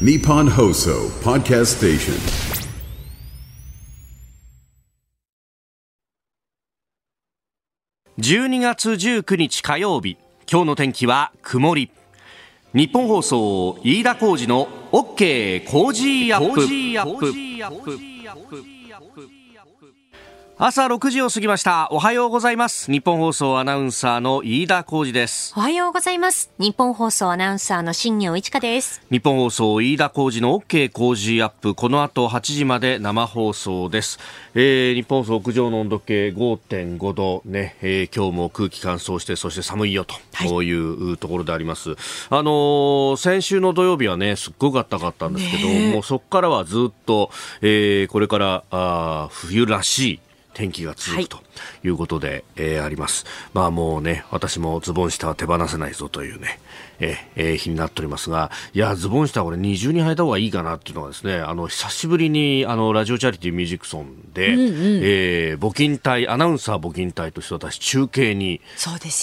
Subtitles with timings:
[0.00, 2.14] Nippon Hoso Podcast Station.
[8.18, 10.16] 12月19日火曜日。
[10.50, 11.92] 今日の天気は曇り。
[12.74, 16.62] 日本放送飯田浩二の OK 工事アップ
[20.56, 21.88] 朝6時を過ぎました。
[21.90, 22.88] おはようございます。
[22.88, 25.52] 日本放送アナウンサーの飯田浩二です。
[25.56, 26.52] おはようございます。
[26.60, 29.02] 日本放送アナウンサーの新業一華です。
[29.10, 31.74] 日本放送飯田浩二の OK 工事アップ。
[31.74, 34.20] この後8時まで生放送です、
[34.54, 37.42] えー、日本放送屋上の温度計5.5度。
[37.44, 40.14] ね、えー、今日も空気乾燥してそして寒いよと。
[40.62, 40.72] い。
[40.72, 41.98] うところであります、はい、
[42.30, 50.20] あのー、先週の土曜日はねすっごく暖かったんですけど、もうそこからはずっと、えー、これからあ冬らしい
[50.54, 51.42] 天気が続くと。
[51.84, 53.26] いうことで、はい、えー、あります。
[53.52, 56.58] まあもうね、私もズボン下は手放せないぞというね、
[57.00, 64.70] えー、日になっておりますが、いや、ズボン下はこれ二重に履いた方がいいかなっていうのはですね、あの、久しぶりに、あの、ラジオチャリティーミュージックソンで、うんうん、
[65.02, 68.60] えー、募金隊、アナウンサー募金隊として私中継に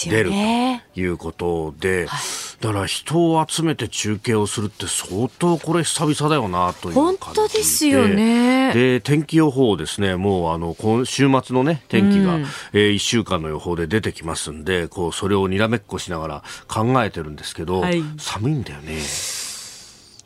[0.10, 8.74] 出るということで、はい、だから人を集めて中継をするって相当これ久々だよなという本当ですよね。
[8.74, 12.42] で、天気予報ですね、もうあの、今週末のね、天気が、うん、
[12.74, 19.00] えー、1週間の予報で出てきますんで、こう、それをにらめっこしながら考えてるんですけど、はい、寒いんだよね。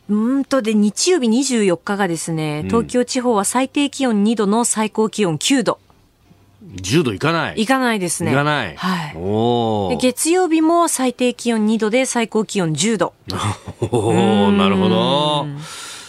[0.08, 5.78] うんとで、日曜日24日がですね、東京地方は最低気温2度の最高気温9度。
[6.74, 8.32] 10度いかないいかないですね。
[8.32, 8.76] いかない。
[8.76, 9.14] はい。
[9.16, 13.14] お月曜日も最低気温2度で最高気温10度。
[13.90, 15.46] おなるほど。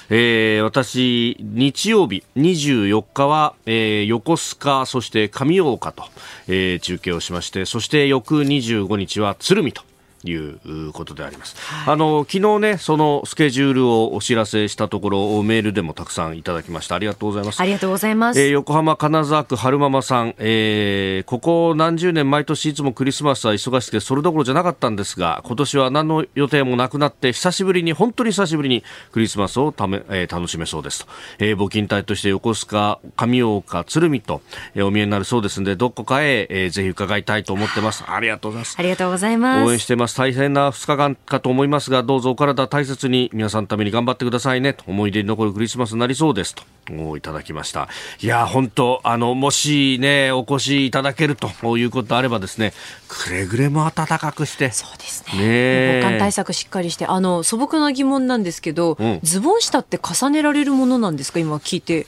[0.09, 6.05] えー、私、日曜日24日は、えー、横須賀、そして上大岡と、
[6.47, 9.83] えー、中継をしまして、そして翌25日は鶴見と。
[10.23, 11.55] いうことであります。
[11.57, 17.61] はい、あの昨日ねそのスケジュールをお知らせしたところメールでもたくさんいただきましたありがとうございます。
[17.61, 18.39] ありがとうございます。
[18.39, 31.07] えー、横浜金沢区春ママさん、えー、ここ何十年毎年いつもクリスマスは忙しくてそれどころじゃなかったんですが今年は何の予定もなくなって久しぶりに本当に久しぶりにクリスマスをため、えー、楽しめそうですと、
[31.39, 34.41] えー、募金隊として横須賀上岡鶴見と、
[34.75, 38.03] えー、お見えになるそうですのでどこかへ、えー、ぜひ伺いたいと思ってます。
[38.07, 38.75] ありがとうございます。
[38.77, 39.67] ありがとうございます。
[39.67, 40.06] 応援してます。
[40.13, 47.87] 大変な2日間かと思いますが、どうぞお体大切に皆さんのために頑張ってくださいねと、思い出に残るクリスマスになりそうですと、いただきました。
[48.21, 52.73] いや、本当、あの、もしね、お越しいただけるということあればですね、
[53.07, 54.71] くれぐれも暖かくして。
[54.71, 56.01] そうですね。
[56.03, 61.39] 防寒対策しっかりして、あの、素朴な疑問なんですけど、うん、ズボン下って重ねられるものなんですか？
[61.39, 62.07] 今聞いて。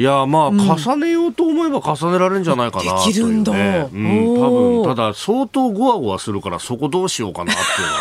[0.00, 7.56] いやまあ、重ねようと思えば重ねられるんじゃないかな、できるんだ、ね、うん、多分ただ相当ごわごわするからそこどうしようかなっ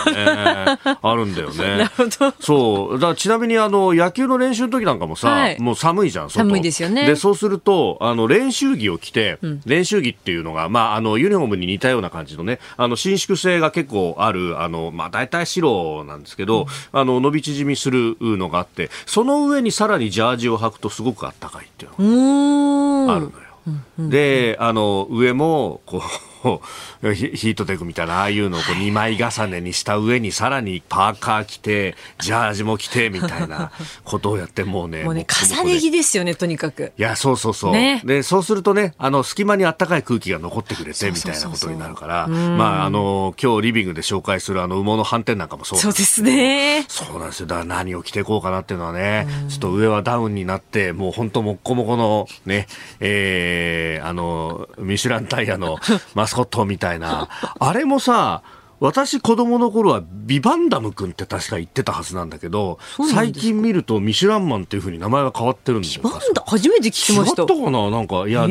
[0.06, 0.80] ていうのはね。
[1.02, 1.58] あるんだよね。
[1.78, 2.34] なるほど。
[2.40, 3.00] そう。
[3.00, 7.06] だちなみにあの野球の練習の時なんかもさ、はい、もう寒いじゃん寒いですよね。
[7.06, 24.10] でそうするとあの練習着を着て、うん、練習着っていうのが、まあ、あのユニフォームに似たような感じのねあの伸縮性が結構あるあの、まあ、大体白なんですけど、うん、あの伸び縮みするのがあってその上にさらにジャージを履くとすごくあったかいっていうのあるのよ。
[24.10, 26.02] で、あの、上も、こう、
[26.42, 33.72] ヒートテックみたいなああいうのをこう2枚重ねにした上にさらにパーカー着てジャージも着てみたいな
[34.06, 36.94] ことをやってもうねもうね重ね着ですよねとにかく。
[36.98, 46.86] いやそうそうそう、ね、でそうするとねあの隙間にあったかい空気が残ってくれてみたいなことになるからまああの今日リビングで紹介するあの羽毛の斑点なんかもそうそうですね。
[46.88, 47.48] そうなんですよ。
[47.48, 52.68] だから何を着ていこうかなっていうのはねちょっと上はダウンになってもう本当もっこもこのね
[53.00, 55.78] えー、あのミシュランタイヤの
[56.16, 57.28] マスコットみたいな。
[57.60, 58.44] あれもさ
[58.80, 62.80] 私子供の頃はビバンダム君って確か言ってたはずなんだけど
[63.12, 66.04] 最近見るとミシュランマンっていうふうに名前が変わってるんですよ。
[66.04, 66.44] ビバンダ？
[66.46, 67.42] 初めて聞きました。
[67.42, 67.90] 違ったかな？
[67.90, 68.48] なんかいや、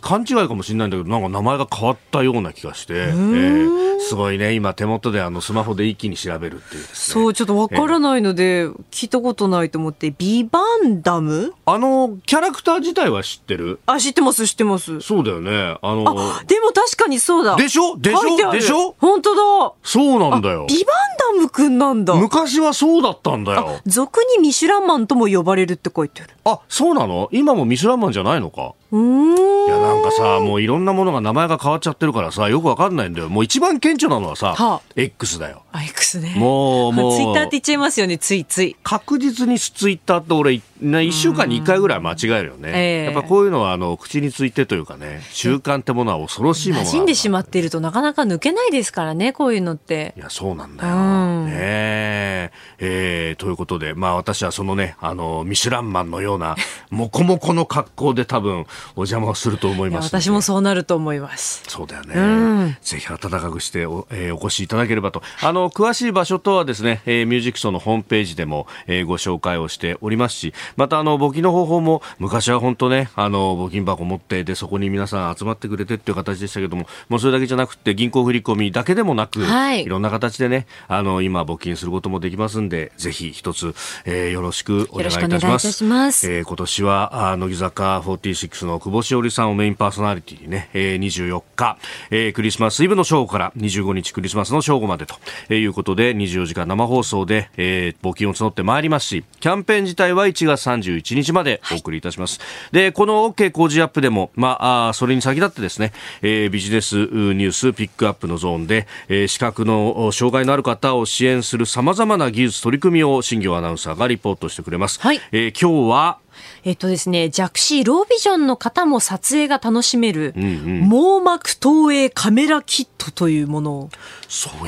[0.00, 4.54] 勘違いかもしれないんだけどなんか名前が変わったような気がして、えー、すごいね。
[4.54, 11.52] 今手元であのスマホで一気に調べるっていう、ね、そうちょっとわからないので、聞いたことないと思ってビバンダム？
[11.66, 13.80] あのキャラクター自体は知ってる？
[13.86, 15.00] あ知ってます知ってます。
[15.00, 15.76] そうだよね。
[15.82, 16.04] あの
[16.46, 17.56] でも確かにそうだ。
[17.56, 17.98] でしょ？
[17.98, 18.52] でしょ？
[18.52, 18.94] でしょ？
[18.98, 20.66] 本当だそうなんだよ。
[20.68, 22.14] ビバンダムくんなんだ。
[22.14, 23.80] 昔はそうだったんだよ。
[23.86, 26.34] 俗にミシュランマンとも呼ばれるって書いてある。
[26.44, 27.28] あ、そうなの？
[27.32, 28.74] 今もミシュランマンじゃないのか？
[28.92, 33.28] いやなんかさもういろんなものが名前が変わっちゃってるからさよくわかんないんだよ。
[33.28, 35.62] もう一番顕著なのはさ、はあ、X だよ。
[35.72, 36.34] あ X ね。
[36.36, 37.16] もう もう。
[37.16, 38.76] ツイッターって言っちゃいますよねついつい。
[38.82, 50.14] 確実にツイッターって俺1週間に1回ぐらい間違えるよね、えー、やっぱこういうのはあの口についてというかね習慣ってものは恐ろしいもの馴染んでしまっているとなかなか抜けないですからねこういうのって。
[50.16, 52.50] いやそうなんだよ、うん、ねえ。
[52.78, 56.56] えー、ということでまあ私はそのねあのミシュランマンのような
[56.90, 61.62] もこもこの格好で多分お邪魔すると思います私もそうなると思います。
[61.68, 65.22] そうだよね、うん、ぜひ暖かくしてお,、えー、お越しいただければと。
[65.42, 83.74] あの詳しい場所とはですね、えー、ミュージックソーのホームページでも、えー、ご紹介をしておりますしまたあの募金の方法も昔は本当ねあの募金箱持ってでそこに皆さん集まってくれてっていう形でしたけどももうそれだけじゃなくて銀行振込だけでもなく、はい、いろんな形でねあの今募金することもできますんでぜひ一つ、
[84.04, 85.84] えー、よろしくお願いいたします。
[85.84, 86.30] ます。
[86.30, 91.78] えー、今年はあ乃木坂46の久保しおりさんをメインパーソナリティにね、えー、24日、
[92.10, 102.40] えー、クリスマスイブの正午から25日クリスマスの正午までということで24時間生放送で、えー、募金を募ってまいりますしキャンペーン自体は1月31日までお送りいたします。
[102.40, 105.92] はい、でこの OK 工事アップでも、まあ、あそれに先立ってですね、
[106.22, 115.00] えー、ビジネスニュースピックアップのゾーンで、えー、資格の障害のある方を支援するさまざまな技術取り組みを新業アナウンサーがリポートしてくれます。
[115.00, 116.18] はい、えー、今日は
[116.64, 123.88] えっとですね、弱視、ロービジョンの方も撮影が楽しめる、うんうん、網膜投影カメラキットというものをご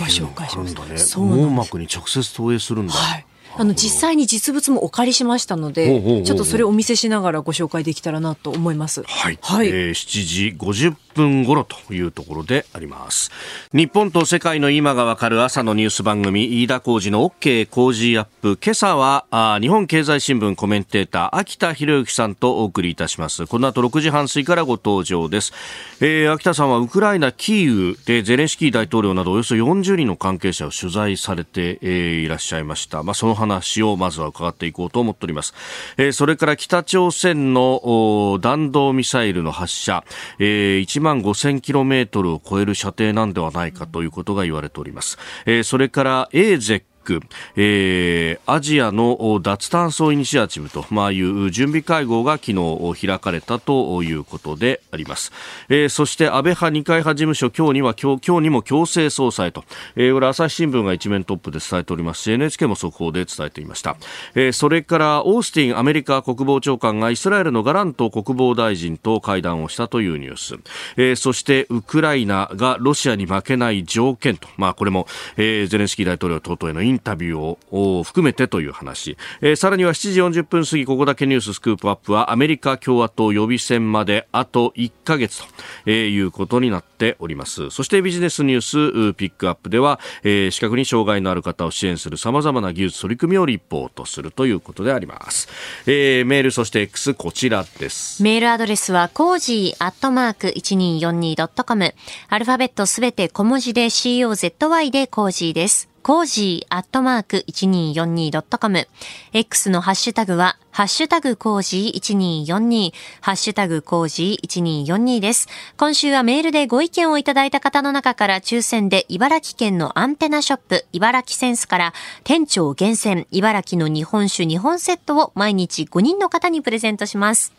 [0.00, 1.06] 紹介します。
[1.08, 2.92] そう、ね、網膜に直接投影するんだ。
[2.92, 3.24] はい
[3.58, 9.02] あの実際に実物もお借りしましたので、ちょっとそれをお見せしながらご紹介できたらなと思います。
[9.02, 9.38] はい。
[9.42, 13.32] はい、えー、7時50分頃というところであります。
[13.72, 18.58] 日本と世界の今がわかる朝のニュース番組、飯田浩二の OK 工事アップ。
[18.62, 23.46] 今朝はあ日本経済新聞コメンテーター、秋田博之さんとお送りいたします。
[23.46, 25.52] この後6時半過ぎからご登場です。
[26.00, 33.02] えー、秋田さんはウクライナ、キーウでゼレンスキー大統領などおよそ40人の関係者を取材されて、えー、いらっしゃいました。
[33.02, 35.54] まあ、その話をまずは伺っていこうと思っております。
[35.96, 40.04] えー、それから北朝鮮の弾道ミサイルの発射、
[40.38, 45.18] えー、1万5000キロメートルを超える射程なんではないかということが言われております。
[45.46, 47.20] えー、それから AZEC ク、
[47.56, 55.32] えー、アジアの脱炭素イニシアチブと、まあ、いう準備会合が昨日開かれたということであります。
[55.70, 59.64] えー、そして安倍派二階派事務所今日には今日今日にも強制総裁と、
[59.96, 63.96] えー、これ朝日新聞が一面トップで伝えておりますし NHK も速報で伝えていました。
[64.34, 70.56] えー、それからオースティンアメリカ国防長官がイスラエルのガラント国防大臣と会談をしたというニュース。
[70.96, 75.06] えー、そしてウクライナがロシアに負けない条件と、まあこれも、
[75.36, 85.42] えー、ゼレンスキー大統領等々へのインタビューを含めてという話、えー、さらには7時40分過ぎここだけニューススクープアップはアメリカ共和党予備選まであと1ヶ月
[85.84, 87.70] ということになっております。
[87.70, 95.48] そしてビジネスニュースピックアップでは、えー、視覚に障害のある方を支援するさまざまな技術取り組みをリポートするということであります、
[95.86, 98.22] えー、メールそして X こちらです。
[98.22, 101.94] メールアドレスはコージーアットマーク 1242.com
[102.28, 105.88] アルファベットすべて小文字で COZY でコージーです。
[106.02, 108.88] コージーアットマーク 1242.com。
[109.34, 115.48] X のハッシュタグは、ハッシュタグコージー1242、ハッシュタグコージー1242です。
[115.76, 121.92] 今週はメールでご意見をいただいた方の中から抽選で茨城県のアンテナショップ、茨城センスから
[122.24, 127.52] 店長厳選、茨城の日本酒2本セットを毎日5人の方にプレゼントします。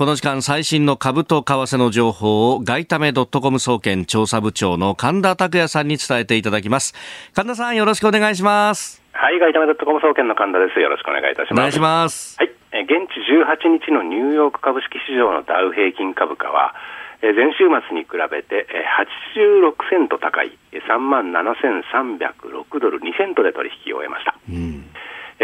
[0.00, 6.94] この時間最新の株と為替の情報を外為ドットコム総研調査部長の神田拓也さんに伝えていただきます。
[7.34, 9.02] 神田さんよろしくお願いします。
[9.12, 10.80] はい、外為ドットコム総研の神田です。
[10.80, 11.52] よろしくお願いいたします。
[11.52, 12.38] お願いします。
[12.38, 16.74] はい、え現地18日のニューヨーク株式市場のダウ平均株価は、
[17.20, 24.88] 前週末に比べて86セント高い3万7306ドル2セントで取引を終えました、うん、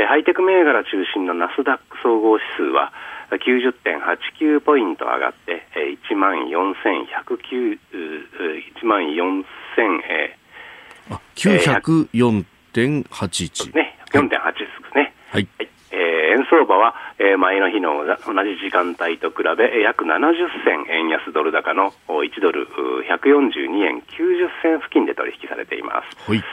[0.09, 2.95] ハイテク銘柄中心のナスダック総合指数は
[3.31, 5.67] 90.89ポイント上がって、
[6.11, 7.79] 1万4109、
[8.83, 9.45] 1万4000、
[10.09, 11.19] えー、
[12.75, 13.75] 904.81。
[13.75, 14.29] ね、4.8で
[14.91, 15.13] すね。
[15.31, 15.49] はい。
[15.59, 18.15] はいえー、円相場は、えー、前の日の同
[18.45, 22.69] じ時間帯と比べ約70銭円安ドル高の1ドル
[23.09, 26.07] 142円90銭付近で取引されています。
[26.31, 26.45] はい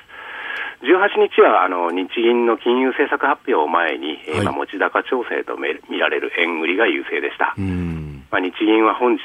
[0.83, 7.55] 18日はあの日銀の金融政策発表を前に、はい、持ち高調整と見られる円売りが優勢でした。
[8.29, 9.23] まあ、日銀は本日、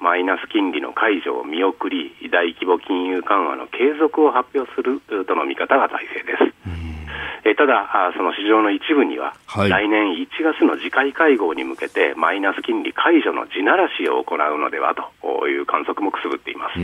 [0.00, 6.95] マイナス金利の解除を見送り、大規模金融緩和の継続を発表するとの見方が大勢です。
[7.44, 16.78] えーただ、あその市場の一部には、はい来年1月の次回会合に向けて、マイナス金利解除の地ならしを行うのではという観測もくすぶっています。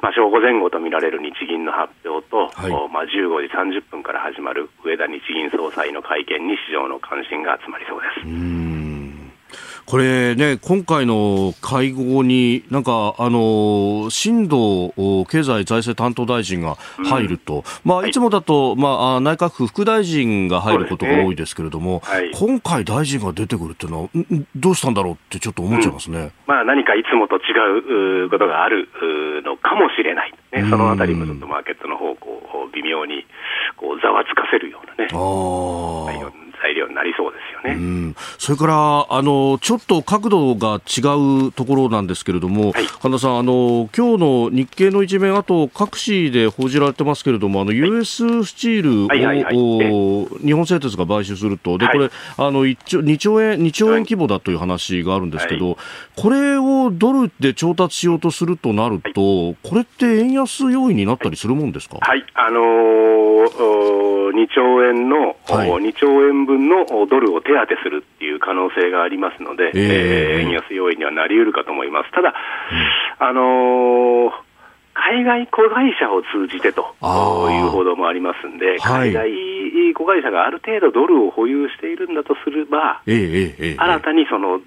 [0.00, 3.08] まあ、正午前後とみられる日銀の発表と、はいおまあ、15
[3.42, 8.77] 時30分から始まる上田日銀総裁の会見に市場の関心が集まりそうです。
[9.88, 14.92] これね、今回の会合に、なんか、あの、新藤
[15.26, 16.74] 経済財政担当大臣が
[17.06, 18.10] 入ると、まあ、はい。
[18.10, 26.32] いつもだと、まあ、あ内閣府副大臣が入ることが多いですけれども、そうです今回大臣が出てくるっていうのは、んんどうしたんだろうってちょっと思っちゃいますね。
[26.46, 28.90] まあ、何かいつもと違うことがある
[29.42, 33.24] のかもしれない、ね、そのあたりもちょっとマーケットの方向を微妙に
[33.78, 36.47] こうざわつかせるようなね、ああ。
[36.60, 37.80] 材料になりそうですよね。
[37.80, 42.86] うん、それからあのちょっと角度が違うところなんですけれども、はい。
[42.86, 49.56] 神田さんあの、今日の日経の一面、あと各紙で報じられてますけれども、あの US スチールを、はいはいはい。
[49.56, 51.94] お日本製鉄が買収すると、ではい。
[51.94, 55.78] これあの 1, 兆2兆円、2兆円規模だという話があるんですけど、
[56.16, 61.98] これをドルで調達しようとするとなると、これって円安要因になったりするもんですか？
[62.00, 65.70] はい、あのーお2兆円の、はい。
[65.70, 72.10] お2兆円分のおドルを手当てするっていう可能性がありますので、えええー円安要因にはなり得るかと思います。
[72.12, 72.32] ただ、
[73.18, 74.48] あのー
[75.00, 79.12] 海外子会社を通じてという報道もありますんで、はい。
[79.12, 84.58] 海外子会社がある程度ドルを保有しているんだとすれば、ええええええ新たにその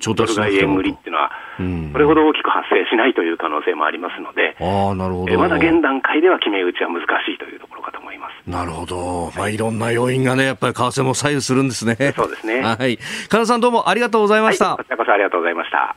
[0.00, 8.50] 調達しなくても売りっていうのは、うんこれほど大きく発生しないという可能性もありますので、ああなるほどえーまだ現段階では決め打ちは難しいというところかと思います。
[8.50, 9.32] なるほど。
[9.36, 11.96] まあ、いろんな要因がね、やっぱり為替も左右するんですね。
[12.14, 12.98] そうですね はい。
[13.28, 14.68] 金田さんどうもありがとうございました。
[14.68, 15.96] はい、こちらこそありがとうございました。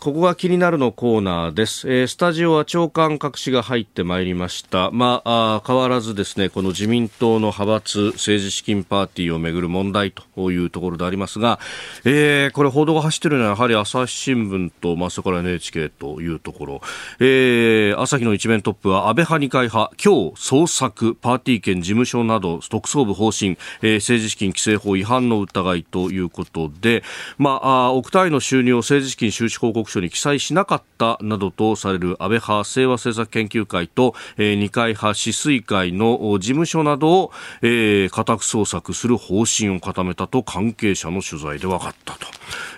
[0.00, 1.86] ここが気になるのコーナーです。
[1.86, 4.90] えースタジオは長官各紙が入ってまいりました。
[4.92, 11.60] まあ、あ変わらずですね、この自民党の派閥政治資金パーティーをめぐる問題というところでありますが、
[12.06, 16.80] えーこれ報道が走っているのはやはり朝日新聞と、まあ、それから NHK というところ、
[17.18, 27.02] えー朝日の一面トップは安倍派二階派、今日捜索、パーティー券事務所など特捜部方針、えー政治資金規正法違反の疑いということで、
[27.36, 37.32] まあ、あ億単位の収入を政治資金収支報告書に記載しなかったなどとされる安倍派清和政策研究会と、えー二階派止水会の事務所などを、
[37.62, 42.26] えー家宅捜索する方針を固めたと関係者の取材で分かったと、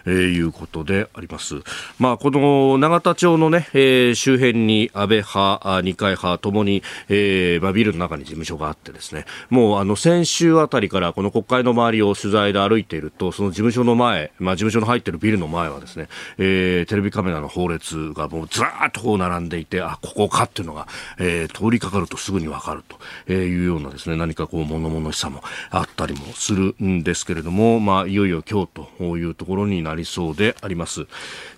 [0.06, 1.62] えーいうことであります。
[1.98, 20.86] まあ、この永田町のね、えー周辺に安倍派、二階派ともに、えーまあ、ビルの中に事務所があってですね、もうあの先週あたりからこの国会の周りを取材で歩いていると、その事務所の前、まあ、事務所の入っているビルの前はですね、えーテレビカメラの放列がもうずらーっとこう並んでいて、あ、ここかっていうのが、
[21.18, 22.82] えー通りかかるとすぐにわかる
[23.26, 28.68] というようなですね、何かこう物々しさもあったりもするんですけれども、まあ、いよいよ今日
[28.98, 31.06] というところになりそうであります。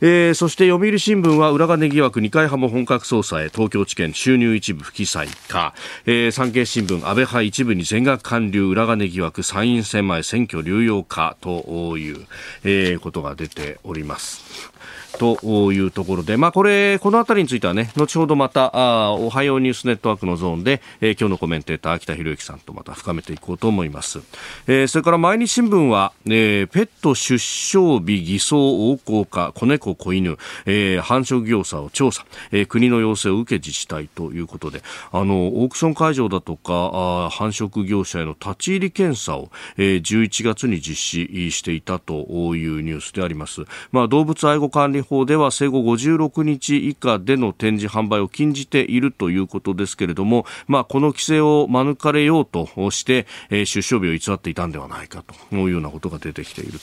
[0.01, 5.75] えーそして読売新聞は裏金疑惑二階派も本格捜査へ東京地検収入一部不記載か、
[6.07, 12.27] えー産経新聞安倍派一部に全額還流裏金疑惑参院選前選挙流用かという、
[12.65, 14.74] えーことが出ております。
[15.19, 24.21] というところで、まあ、これ、このあたりについてはね、後ほどまた、あおはようニュースネットワークのゾーンで、えー今日のコメンテーター、秋田博之さんとまた深めていこうと思います。
[24.67, 43.63] えーそれから毎日新聞は、えーペット出生日偽装横行か、子猫子犬、えー繁殖業者を調査、えー国の要請を受け自治体ということで、あの、オークション会場だとか、あ繁殖業者への立ち入り検査を、えー11月に実施していたというニュースであります。
[43.93, 56.81] まあ、動物愛護管理法では生後56日以下での展示販売を禁じているということですけれども、まあ、この規制を免れようとして、え出生日を偽っていたんではないかというようなことが出てきている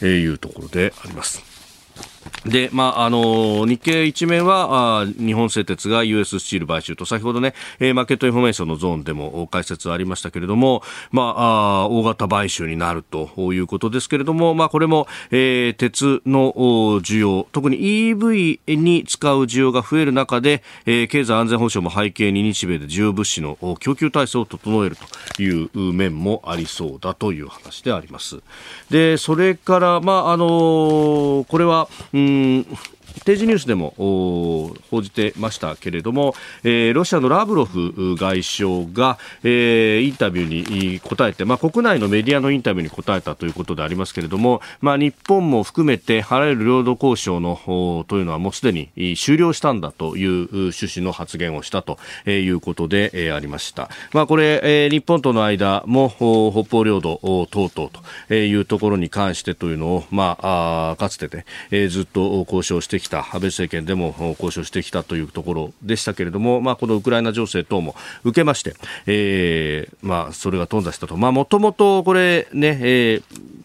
[0.00, 1.42] というところであります。
[2.44, 16.52] で、まあ、あの、日経一面は、あ日本製鉄が US スチール買収と、先ほどね、えーマーケットインフォメーションのゾーンでも解説ありましたけれども、まあ、あ大型買収になるということですけれども、まあ、これも、えー鉄の
[17.00, 24.96] 需要、特に EV に使う需要が増える中で、えー経済安全保障も背景に日米で需要物資の供給体制を整える
[25.36, 28.40] という面もありそうだという話であります。
[28.90, 32.66] で、それから、まあ、あのこれは、うん
[33.28, 33.92] 定時ニュースでも
[34.90, 53.90] 報じてましたけれども、えー、ロシアのラブロフ外相が、えー、インタビューに答えて、まあ、国内のメディアのインタビューに答えたということでありますけれども、まあ、日本も含めてあらゆる領土交渉のというのはもうすでに終了したんだという趣旨の発言をしたということで、えー、ありました。
[54.14, 57.20] まあ、これ、えー、日本との間も北方領土
[57.50, 57.90] 等々
[58.26, 67.94] というところに関してというのを、まあ、あかつてで、えー、ずっと交渉してきた安倍政権でも交渉してきたというところでしたけれども、まあ、このウクライナ情勢等も
[68.24, 68.74] 受けまして、
[69.06, 71.16] えーまあ、それが頓挫したと。
[71.16, 73.58] もともとこれね、えー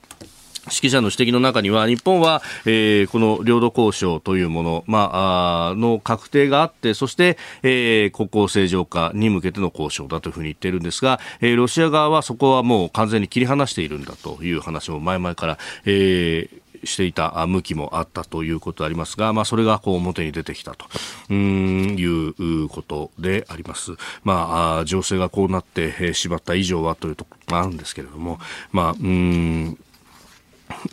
[0.66, 20.86] 指揮者の指摘の中には日本は、えー、この領土交渉というもの、まあ、あの確定があってそして、えー、国交正常化に向けての交渉だというふうに言っているんですが、えー、ロシア側はそこはもう完全に切り離しているんだという話も前々から、えーしていた向きもあったということでありますが、まあ、それがこう表に出てきたと
[21.30, 23.92] うんいうことであります。
[24.24, 28.40] まあ、情勢がこうなってしまった以上はというところもあるんですけれども、
[28.72, 29.78] まあ、うん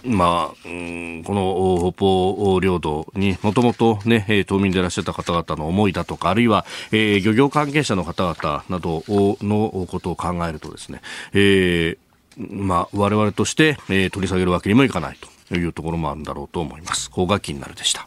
[0.04, 11.00] まあ、うん、この北方領土にもともとね、島民でいらっしゃった方々の思いだとか、あるいは、えー、漁業関係者の方々などのことを考えるとですね、
[11.32, 11.99] えー、
[12.38, 15.28] まあ、我々として、えー、取り下げるわけにもいかないと。
[15.50, 17.11] というところもあるんだろうと思います。
[17.11, 18.07] ここが気になるでした。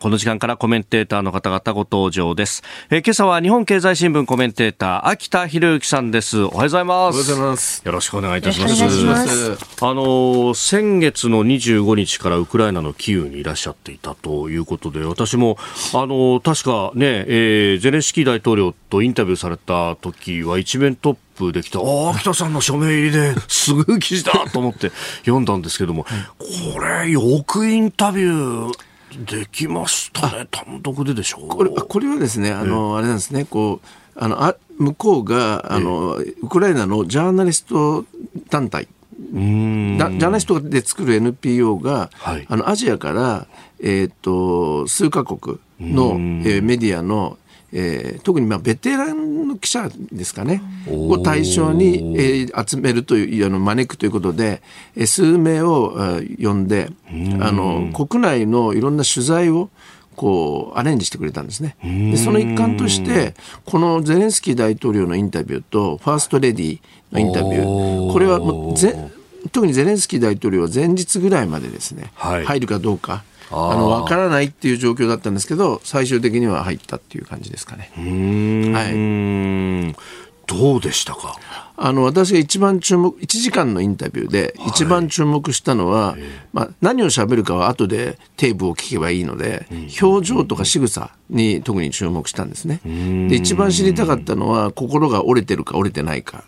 [0.00, 2.62] この時間からコメンテーターの方々ご登場です。
[2.88, 6.40] えー、今朝は日本経済新聞コメンテーター、秋田博之さんです。
[6.40, 6.98] おはようございます。
[7.00, 7.82] おはようございます。
[7.84, 9.04] よろしくお願いいたします。
[9.04, 15.58] ますあの、先月の25日からウクライナのキーウにいらっしゃっていたということで、私も、
[15.92, 26.06] あの、確かね、えー、ゼレンスキー大統領とインタビューされた時は一面トップできた、ああ、秋田さんの署名入りで すぐ記事だと思って読んだんですけども、
[26.38, 28.72] これ、よくインタビュー、
[29.18, 31.48] できましたね、単独ででしょう。
[31.48, 38.04] これこれはですね、あの、あれなんですね、こうあのあ向こうがあの、ウクライナのジャーナリスト
[38.50, 38.86] 団体、
[39.18, 43.46] ジャーナリストで作る NPO が、はい、あのアジアから、
[43.80, 47.38] えーと、と数カ国の、えー、メディアの
[47.72, 50.62] えー、特にまあベテランの記者ですかね。
[50.88, 54.62] を対象に、えー、集めるというあの招くということで、
[54.96, 55.96] えー、数名を
[56.42, 56.90] 呼んで
[57.40, 59.70] あの国内のいろんな取材を
[60.16, 61.76] こうアレンジしてくれたんですね。
[61.82, 63.34] でその一環として
[63.64, 66.80] このゼレンスキー大統領のインタビューとファーストレディ
[67.12, 68.12] のインタビュー。
[68.12, 68.96] これはもうぜ
[69.52, 77.90] 特にゼレンスキー大統領は前日ぐらいまでですね、はい、入るかどうかあの分からないっていう状況だったんですけど最終的には入ったっていう感じですかね。
[78.74, 79.96] はい。
[80.46, 81.38] どうでしたか？
[81.76, 86.20] あの私が一番注目1時間のインタビューで一番注目したのは、はい、
[86.52, 89.66] まあ、何を喋るかは後でテープを聞けばいいので、
[90.00, 92.80] 表情とか仕草に特に注目したんですね。
[93.28, 96.42] で一番知りたかったのは心が折れてるか折れてないか。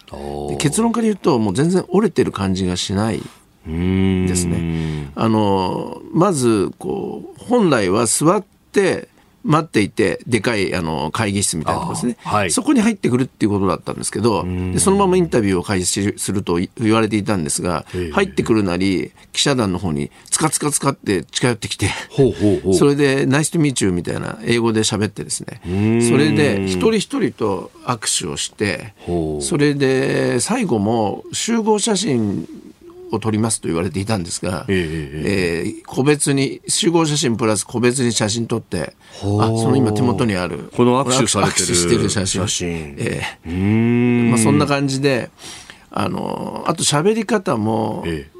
[0.58, 3.22] 結論から言うともう全然折れてる感じがしない。
[3.66, 5.10] ですね。
[5.14, 9.08] あのまずこう本来は座って
[9.42, 21.88] 待っていてでかいあの会議室みたいなとこですね、はい、そこに入ってくるっていうことだったんですけどでそのままインタビューを開始すると言われていたんですが入ってくるなり記者団の方につかつかつかって近寄ってきて
[22.76, 25.60] それで「ナイスとミーチュー」みたいな英語で喋ってですね。
[26.08, 28.94] それで一人一人と握手をして
[29.40, 32.46] それで最後も集合写真
[33.10, 42.42] を撮りますと言われていたんですが、えー、えー、個別に集合写真プラス個別に写真撮ってあその今手元にあるこの握手されてるしてる写真。
[42.42, 45.30] 写真、えーまあ、そんな感じで
[45.90, 48.30] あのあと喋り方も、え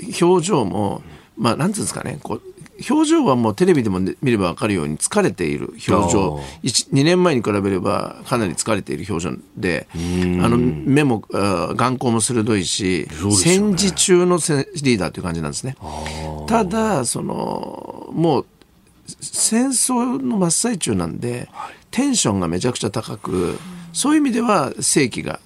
[0.00, 1.02] ー、表情も
[1.36, 2.42] まあなんていうんですかねこう
[2.88, 6.40] 表情はもうテレビでも見れば分かるように疲れている表情。
[6.62, 9.96] 2年前に比べればかなり疲れている表情であ
[10.48, 15.76] の目も眼光も鋭いし、ね、戦時中のリーダーという感じなんですね。
[16.46, 18.46] ただそのもう
[19.20, 21.48] 戦争の真っ最中なんで、
[21.90, 23.58] テンションがめちゃくちゃ高く
[23.92, 25.40] そういう意味では正規が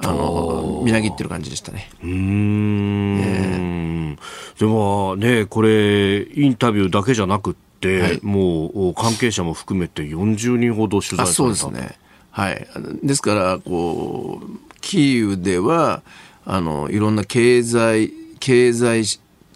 [0.00, 1.90] あのみなぎってる感じでしたね。
[2.02, 11.98] うん、えー、でもねこれインタビューだけじゃなくって、はい、もう関係者も含めて40人ほど取材されたそうですね。
[12.30, 12.68] はい、
[13.02, 16.02] ですからこうキーウでは
[16.44, 19.04] あのいろんな経済経済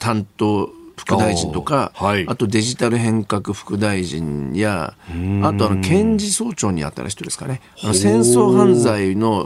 [0.01, 4.95] 担当副大臣とか、あはい、あとデジタル変革副大臣や、
[5.43, 9.43] あとあの検事総長に当たる人ですかね、戦争犯罪の、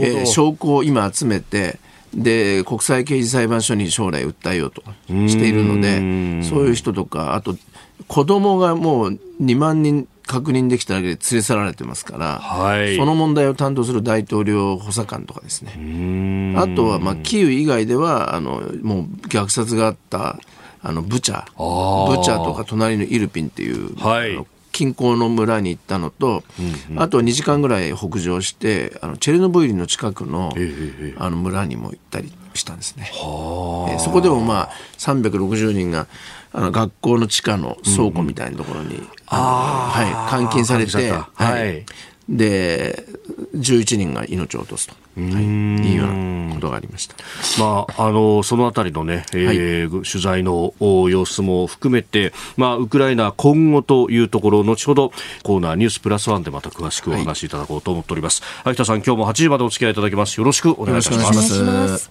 [0.00, 1.78] えー、証拠を今集めて、
[2.14, 7.56] で国際刑事裁判所に将来訴えようとしているのでそういう人とかあと
[8.08, 12.96] 子供がもう2万人確認できただけで連れ去られてますから、はい。
[12.96, 16.54] その問題を担当する大統領補佐官とかですね。
[16.56, 20.38] あとは、まあ、キーウ以外ではあのもう虐殺があった
[20.86, 21.44] あのブチャ。
[21.44, 22.16] ー。
[22.16, 24.38] ブチャとか隣のイルピンっていう、はい。
[24.70, 26.44] 近郊の村に行ったのと、
[26.96, 30.52] あとは2時間ぐらい北上してあのチェルノブイリの近くの,、
[31.16, 33.10] あの村にも行ったりしたんですね。
[33.10, 36.06] えーそこでもまあ360人が
[36.52, 41.84] あの学校の地下の倉庫みたいなところに、あのはい、監禁されて、はい。
[42.28, 43.06] で
[43.54, 46.06] 11人が命を落とすと、はい、いうよう
[46.48, 47.16] なことがありました。
[47.58, 58.42] まあ、あのそのあたりのね、えー取材のお様子も含めて、まあ、ウクライナ今後というところ、後ほどコーナーニュースプラスワンでまた詳しくお話しいただこうと思っております。
[58.64, 60.38] 秋田さん、今日も8時までお付き合いいただきます。
[60.38, 62.10] よろしくお願いいたします。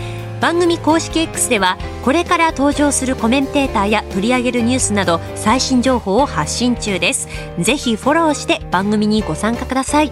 [0.41, 7.29] 番組公式 X ではこれから登場するコメンテーターや取り上げるニュースなど最新情報を発信中です。
[7.59, 10.11] ぜひフォローして番組にご参加ください。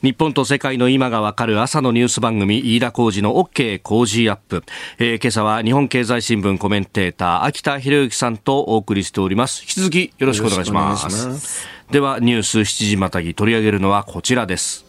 [0.00, 4.62] 日本と世界の今がわかる朝のニュース番組飯田浩二の OK 工事アップ、
[4.98, 9.62] えー今朝は日本経済新聞コメンテーター秋田博之さんとお送りしております。
[9.62, 11.68] 引き続きよろしくお願いします。
[11.90, 14.83] ではニュース7時またぎ取り上げるのはこちらです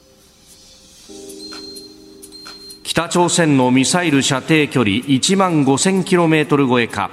[2.85, 7.09] 北朝鮮のミサイル射程距離1万5000キロメートル超えか。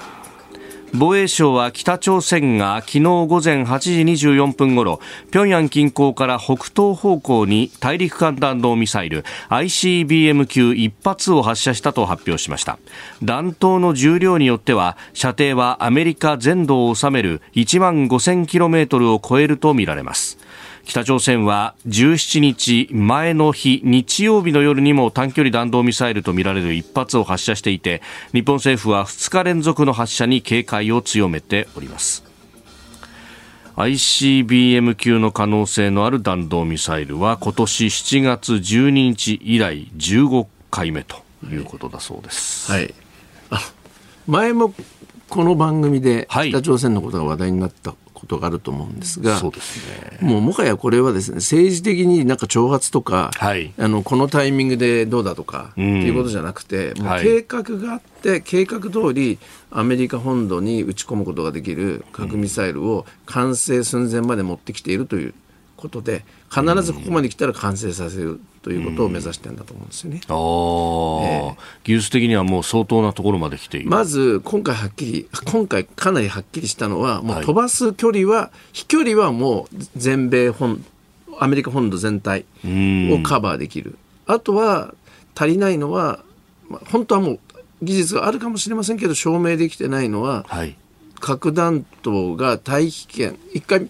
[0.92, 12.78] 防衛省は北朝鮮が昨日午前8時24分ごろ平壌近郊から北東方向に大陸間弾道ミサイル ICBM 級1発を発射したと発表しました。
[13.22, 20.36] 弾頭の重量によっては射程はアメリカ全土を収める1万5000キロメートルを超えるとみられます。
[20.84, 32.24] 北朝鮮は17日前の日日曜日の夜にも短距離弾道ミサイルとみられる一発を発射していて日本政府は2日連続の発射に警戒を強めております。
[33.76, 41.16] ICBM 級の可能性のある弾道ミサイルは今年7月12日以来15回目と
[41.50, 42.94] いうことだそうです、はい、
[43.50, 43.58] あ
[44.26, 44.74] 前も
[45.30, 46.50] この番組ではい。
[46.50, 50.18] 北朝鮮のことが話題になったことがあると思うんですが、そうですね。
[50.20, 53.72] もうもはやこれはですね政治的になんか挑発とか、はい。
[53.76, 57.24] あのこのタイミングでどうだとか、ってんいうことじゃなくてもうはい。
[57.24, 59.40] 計画があって、計画通り
[59.72, 65.34] アメリカ本土に撃ち込むことができる核ミサイルを完成寸前まで持ってきているという
[65.76, 70.20] ことで必ずここまで来たら完成させるということを目指してるんだと思うんですよね。
[70.28, 71.41] あー
[71.84, 80.84] 技術的にはもう相当なところまで来ている、まず今回はっきり今回かなりはっきりしたのはもうはい飛ばす距離は、飛距離はもう全米本
[81.38, 83.96] アメリカ本土全体をカバーできる。
[84.26, 84.94] あとは
[85.34, 86.20] 足りないのは、
[86.68, 87.40] まあ、本当はもう
[87.82, 90.76] 技術があるかもしれませんけど証明できてないのははい。
[91.20, 93.88] 核弾頭が大気圏一回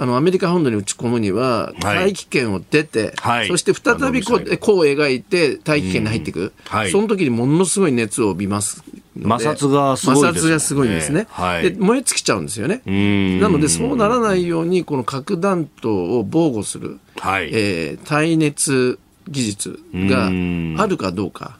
[0.00, 3.48] あのアメリカ本土に撃ち込むには大気圏を出て、はい。
[3.48, 6.90] そして再びこうこう描いて大気圏に入っていく、はい。
[6.92, 8.84] その時にものすごい熱を帯びます
[9.16, 10.48] 摩擦がすごいですね。
[10.48, 11.72] 摩擦がすごいんですね、はい。
[11.72, 12.80] で燃え尽きちゃうんですよね。
[12.86, 13.40] ん。
[13.40, 17.50] なのでそうならないようにこの核弾頭を防護する、はい。
[17.52, 20.76] えー耐熱技術がうん。
[20.78, 21.57] あるかどうか。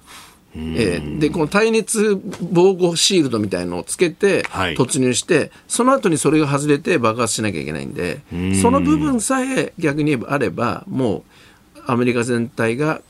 [0.59, 2.21] えーでこの耐熱
[2.53, 4.75] 防護シールドみたいのをつけてはい。
[4.75, 8.21] 突入して、その後にそれが外れて爆発しなきゃいけないんで
[8.61, 13.01] その部分さえ逆に言えばあればもうアメリカ全体が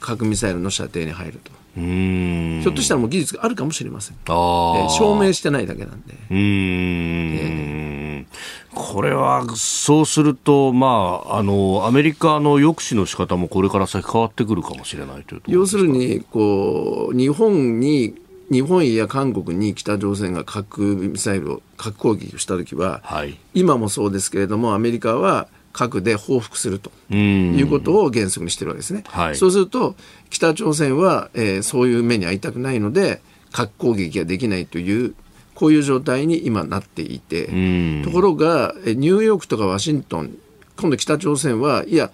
[0.00, 4.86] 核ミサイルの射程に入ると、ひょっとしたらもう技術があるかもしれません、えあー。
[4.86, 6.14] ー証明してないだけなんで。
[6.30, 8.26] うーん。
[8.74, 18.14] これはそうすると、まあ、あのアメリカの抑止の仕方もこれから先変わってくるかもしれないという要するにこう日本に
[18.50, 23.38] 日本や韓国に北朝鮮が核ミサイルを核攻撃をした時は、はい。
[23.54, 29.04] 今もそうですけれどもアメリカは核で報復するということを原則にしてるわけですね。
[29.08, 29.36] はい。
[29.36, 29.96] そうすると
[30.30, 33.20] 北朝鮮は、えーそういう目に遭いたくないので
[33.52, 35.14] 核攻撃ができないという
[35.54, 37.46] こういう状態に今なっていて、
[38.04, 40.36] ところがえーニューヨークとかワシントン
[40.76, 42.10] 今度北朝鮮はいや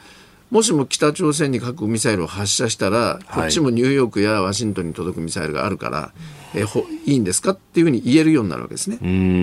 [0.51, 6.12] もしも北朝鮮に核ミサイルを発射したら、こっちもニューヨークやワシントンに届くミサイルがあるから、
[6.55, 8.96] えーほいいんですかっていうふうに言えるようになるわけですね。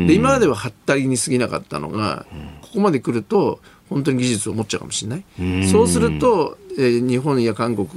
[0.05, 2.25] で今までははったりに過ぎなかったのが、
[2.61, 5.67] ここまで来ると本当に技術を持っちゃうかもしれない。
[5.67, 7.87] そうすると、えー日本や韓国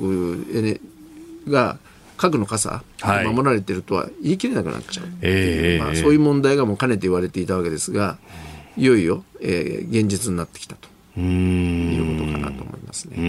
[0.52, 1.78] えーが
[2.16, 3.26] 核の傘はい。
[3.26, 5.06] 守られてるとは言い切れなくなっちゃう。
[5.22, 8.18] ええまあ、そういう問題がもうかねて言われていたわけですが、
[8.76, 10.89] いよいよ、えー現実になってきたと
[11.20, 13.16] いうことかなと思いますね。
[13.16, 13.24] うー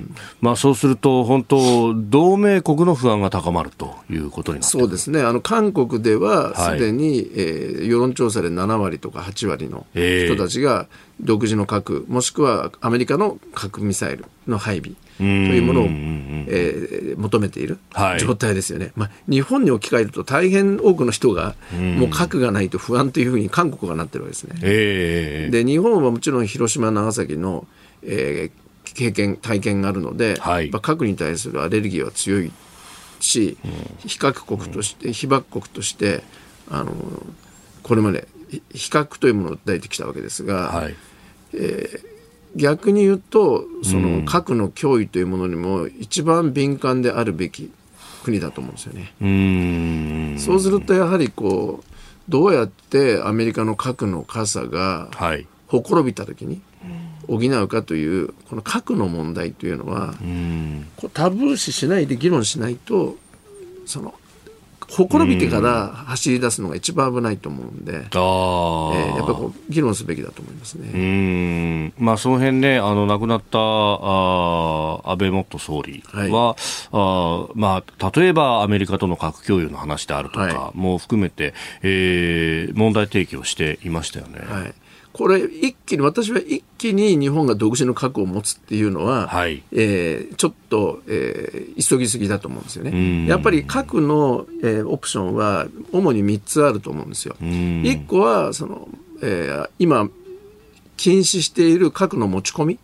[0.00, 0.14] ん。
[0.40, 5.22] まあ、そうすると、本当、同盟国の不安が高まるということにそうですね。
[5.22, 6.78] あの韓国でははい。
[6.78, 10.34] すでに、えー世論調査で7割とか8割のええ。
[10.34, 10.86] 人たちが
[11.20, 18.20] 独自の核、もしくはアメリカの核ミサイルの配備というものを、えー求めているはい。
[18.20, 21.54] 状態ですよね、まあ、日本に置き換えると大変多くの人が
[21.96, 24.56] もう核がないと不安というふうに韓国がなってるわけですね。
[24.62, 27.66] ええで日本はもちろん広島、長崎の、
[28.02, 30.70] えー経験、体験があるので、はい。
[30.70, 32.52] まあ核に対するアレルギーは強い
[33.18, 33.56] し、
[34.06, 36.22] 非核国として、被爆国として
[36.70, 36.92] あの
[37.82, 40.94] これまでひ非核というものを訴えてきたわけですが、はい。
[42.56, 47.70] 逆に言うとその核の脅威というものにも一番敏感であるべき
[48.22, 49.12] 国だと思うんですよね。
[50.36, 50.40] う。
[50.40, 51.94] そうするとやはりこう
[52.28, 55.46] どうやってアメリカの核の傘がはい。
[55.66, 56.60] ほころびた時に
[57.26, 60.14] 補うかというこの核の問題というのは
[60.96, 63.16] こうタブー視しないで議論しないと
[63.86, 64.14] その
[64.96, 70.88] ほころびてから走り出すのが一番危ないと思うんで、ああ、えーやっぱり議論すべきだと思いますね。
[70.92, 71.92] うーん。
[71.98, 76.56] まあ、その辺ね、あの亡くなったあー安倍元総理は、
[76.92, 84.40] あーまあ、例えばアメリカとの核共有の話であるとかはも含めて、えー問題提起をしていましたよね。
[84.46, 84.74] はい、
[85.14, 89.62] これ一気に私は一気に日本が独自の核を持つっていうのは、はい。
[89.70, 93.24] えーちょっと、えー急ぎすぎだと思うんですよん。
[93.24, 93.28] ね。
[93.28, 97.36] やっぱり核の、えーオプションは主に3つあると思うんですよ。
[97.40, 97.44] ん。
[97.44, 98.88] 1個はその、
[99.22, 100.10] えー今
[100.96, 102.78] 禁止している核の持ち込み、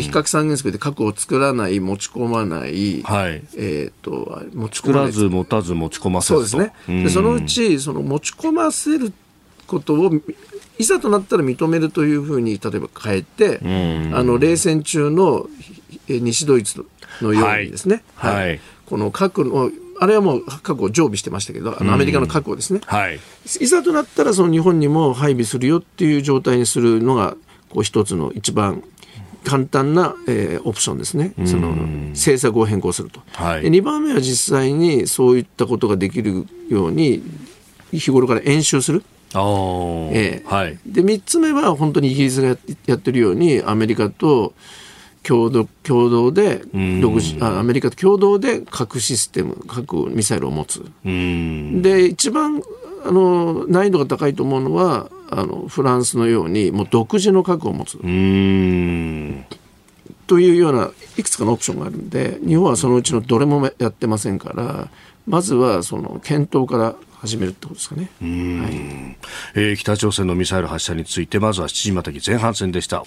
[0.00, 6.46] 非核三原則で核を作らない持ち込まない、はい、えー、と持ち込作らまず持たず持ち込ませずと。
[6.48, 7.04] そうですね。
[7.04, 9.12] でそのうちその持ち込ませる
[9.66, 10.10] ことを
[10.80, 13.60] いざとなったら認めるというふうに例えば変えて、
[14.14, 15.46] あの冷戦中の
[16.08, 16.84] え西ドイツ
[17.20, 18.34] のようにですね、はい。
[18.34, 18.60] はい。
[18.86, 23.20] この核のあれはもう核を常備してましたけど、あのアメリカの核をですね、はい、
[23.60, 27.36] いざとなったらその日本にも配備するよっていう状態にするのが
[27.68, 28.82] こう一つの一番
[29.44, 31.72] 簡単な、えーオプションですね、その
[32.12, 33.62] 政策を変更すると、はい。
[33.62, 37.22] で2番目は実際にそういったことができるように
[37.92, 39.04] 日頃から演習する、
[40.12, 40.48] ええ。
[40.48, 44.54] はい、で3つ目は本当にイギリスがやってるようにアメリカと
[45.22, 46.62] 共同共同で
[47.00, 50.84] 独自あアメリカと共同で核システム核ミサイルを持つ。
[51.04, 52.62] で一番
[53.04, 57.98] あの難易度が高いと思うのはあのフランスのようにもう独自の核を持つ。
[60.26, 64.88] というようないくつかのオプションがあるんで日本はそのうちのどれもやってませんから
[65.26, 68.10] まずはその検討から始めるってことですかね。
[68.20, 73.04] えー北朝鮮のミサイル発射についてまずは7時またぎ前半戦でした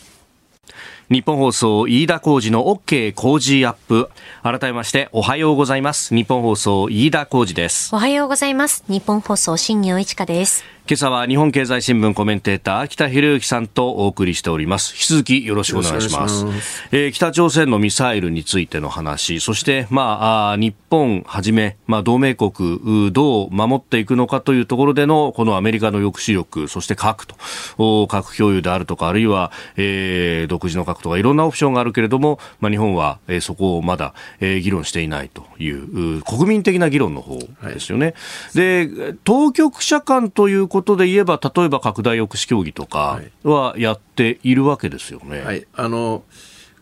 [1.10, 4.10] 日本放送飯田浩二の OK 工事アップ
[4.41, 8.84] 改めましておはようございます日本放送飯田浩二ですおはようございます。
[8.88, 10.63] 日本放送、新業一華です。
[10.86, 14.93] 今朝は日本経済新聞コメンテーター秋田博之さんとお送りしております。
[14.93, 16.46] 引き続きよろしくお願いします。
[16.91, 27.36] えー北朝鮮のミサイルについての話そして、まあ、日本はじめ、まあ、同盟国うどう守っていくのかというところでのこのアメリカの抑止力そして核と
[27.78, 38.15] お核共有であるとかあるいは、えー独自の核とかいろんなオプションがあるけれども、まあ、日本は、えーそこをまだ、えー議論していないというう国民的な議論の方ですよね、
[38.54, 45.42] で当局者間ということで言えば例えば拡大抑止協議とかはやっているわけですよね。
[45.42, 46.24] はい、あの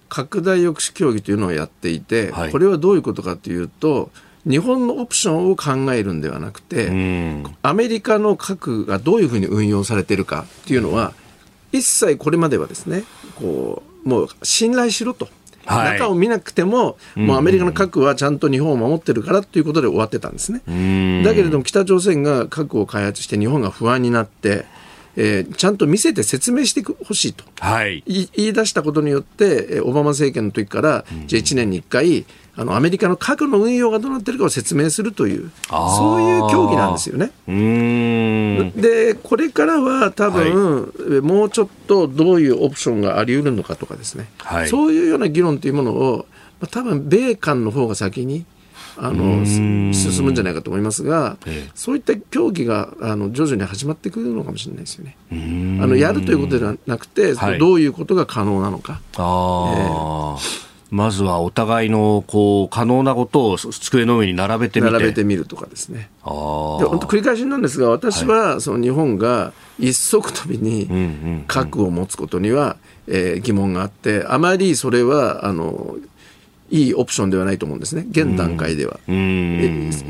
[0.08, 2.51] 拡大抑止協議というのをやっていて、はい。
[2.51, 4.10] これはどういうことかというと
[4.47, 7.43] 日本のオプションを考えるんではなくて、うん。
[7.62, 11.13] アメリカの核がどういうふうに運用されているかっていうのは、
[11.73, 13.04] 一切これまではですね
[13.36, 15.27] こうもう信頼しろと
[15.75, 20.62] はい中を見なくても、もうアメリカの核はちゃんと日本を守ってるからということで終わってたんですね。
[21.23, 24.65] だけれども北朝鮮が核を開発して日本が不安になって、
[25.15, 27.43] えーちゃんと見せて説明してほしいと。
[27.60, 28.03] はい。
[28.07, 37.31] 言い出したことによって、えーオバマ政権の時から、じゃあ1年に1回、あのアメリカの核の運用がどうなってるかを説明するという、そういう協議なんですよね。
[37.47, 44.69] で、これからは多分、えーもうちょっとどういうオプションがあり得るのかとかですね、はい。
[44.69, 46.25] そういうような議論というものを、
[46.59, 48.45] まあ、多分米韓の方が先に。
[48.97, 51.71] あのす進むんじゃないかと思いますが、ええ。
[51.73, 55.17] そういった協議があの徐々に始まってくるのかもしれないですよね。
[55.81, 57.57] あのやるということではなくて、はい。
[57.57, 58.99] どういうことが可能なのか。
[59.15, 60.39] ああ、
[60.91, 64.91] まずはお互いのこう可能なことを机の上に並べてみて。
[64.91, 66.10] 並べてみるとかですね。
[66.21, 72.75] あで本当繰り返しなんですが、私はその日本が一足飛びに核を持つことには、
[73.08, 75.95] えー疑問があって、あまりそれはあの
[76.69, 78.99] いいオプションではないと思うんですね、現段階では。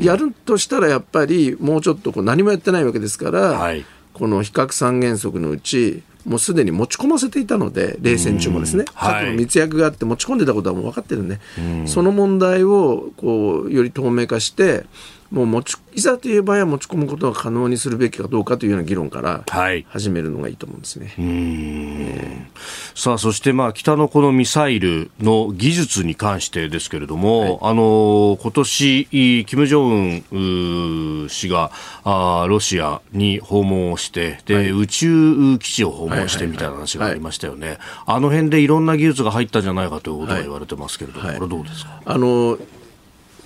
[0.00, 3.84] やるとしたらやっぱりもうちょっとこう何もやってないわけですから、はい。
[4.14, 9.24] この非核三原則のうち、もうすでに持ち込ませていたので、冷戦中もですね、はい。
[9.24, 11.40] 核の密約があって持ち込んでたことはもう分かってるんで、
[11.86, 14.84] その問題をこうより透明化して、
[15.32, 19.86] もう持ちいざという場合は持ち込むことが可能にするべきかどうかというような議論からはい。
[19.88, 22.50] 始めるのがいいと思うんですね。
[22.94, 31.70] さあ、そしてまあ北のこのミサイルの技術に関してですけれども、あの今年金正恩氏が
[32.04, 41.36] あーロシアに訪問をしてで、宇宙基地を訪問してみたいな話がありましたよね、あの辺でいろんな技術が入ったんじゃないかということが言われてますけれども、はい。
[41.38, 42.02] これどうですか？
[42.04, 42.58] あの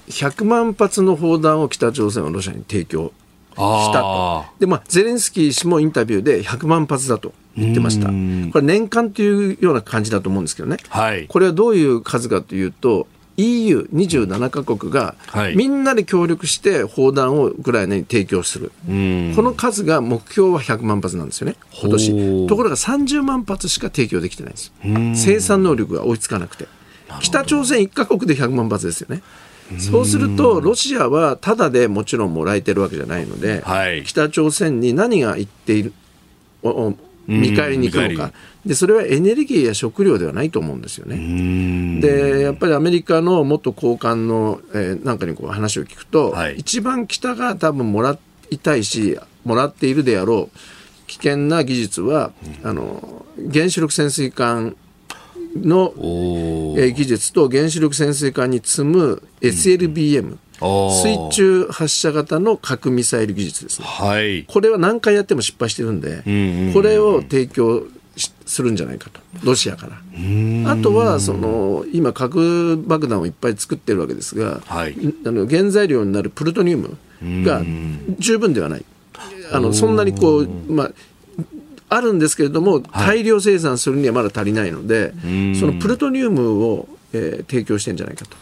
[0.08, 3.12] 100万発の砲弾を北朝鮮はロシアに提供
[3.56, 4.52] したとあ。
[4.58, 8.08] で、まあ、ゼレンスキー氏もインタビューで100万発だと言ってました。
[8.08, 10.76] うんこれ年間というような感じだと思うんですけどね。
[10.88, 13.06] はいこれはどういう数かというと、
[13.38, 18.72] EU27 カ国がはいみんなで協力して砲弾をウクライナに提供する。
[18.88, 22.46] うんこの数が目標は100万発なんですよね、今年。
[22.46, 24.72] ところが30万発しか提供できてないんです。
[25.14, 26.66] 生産能力が追いつかなくて。
[27.20, 29.22] 北朝鮮1カ国で100万発ですよね。
[29.78, 34.04] そうすると、ロシアはただでもちろんもらえてるわけじゃないので、はい。
[34.04, 35.92] 北朝鮮に何が言っている、
[37.26, 38.32] 見返りに行くのか、
[38.64, 42.00] でそれはエネルギーや食料ではないと思うんですよね。
[42.00, 46.56] でやっぱりアメリカの元高官の、えーなんかにこう話を聞くと、はい。
[46.58, 48.18] 一番北が多分もら
[48.50, 50.58] いたいし、もらっているであろう
[51.06, 54.76] 危険な技術は、あの原子力潜水艦
[55.64, 61.02] の、えー技術と原子力潜水艦に積む SLBM、おー。
[61.30, 63.86] 水中発射型の核ミサイル技術ですね。
[63.86, 64.44] はい。
[64.44, 66.72] これは何回やっても失敗してるんで、んうんうん。
[66.72, 69.92] これを提供しするんじゃないかと、ロシアから。
[70.70, 74.96] あとはその今、核爆弾をいっぱい作ってるわけですが、はい。
[75.26, 76.96] あの原材料になるプルトニウム
[77.44, 77.62] が
[78.18, 78.84] 十分ではない、
[79.52, 80.92] あのそんなにこう、まあ、
[81.88, 85.12] あるんですけれども、大量生産するにはまだ足りないので、
[85.58, 88.36] そのプルトニウムを、えー提供してんじゃないかと。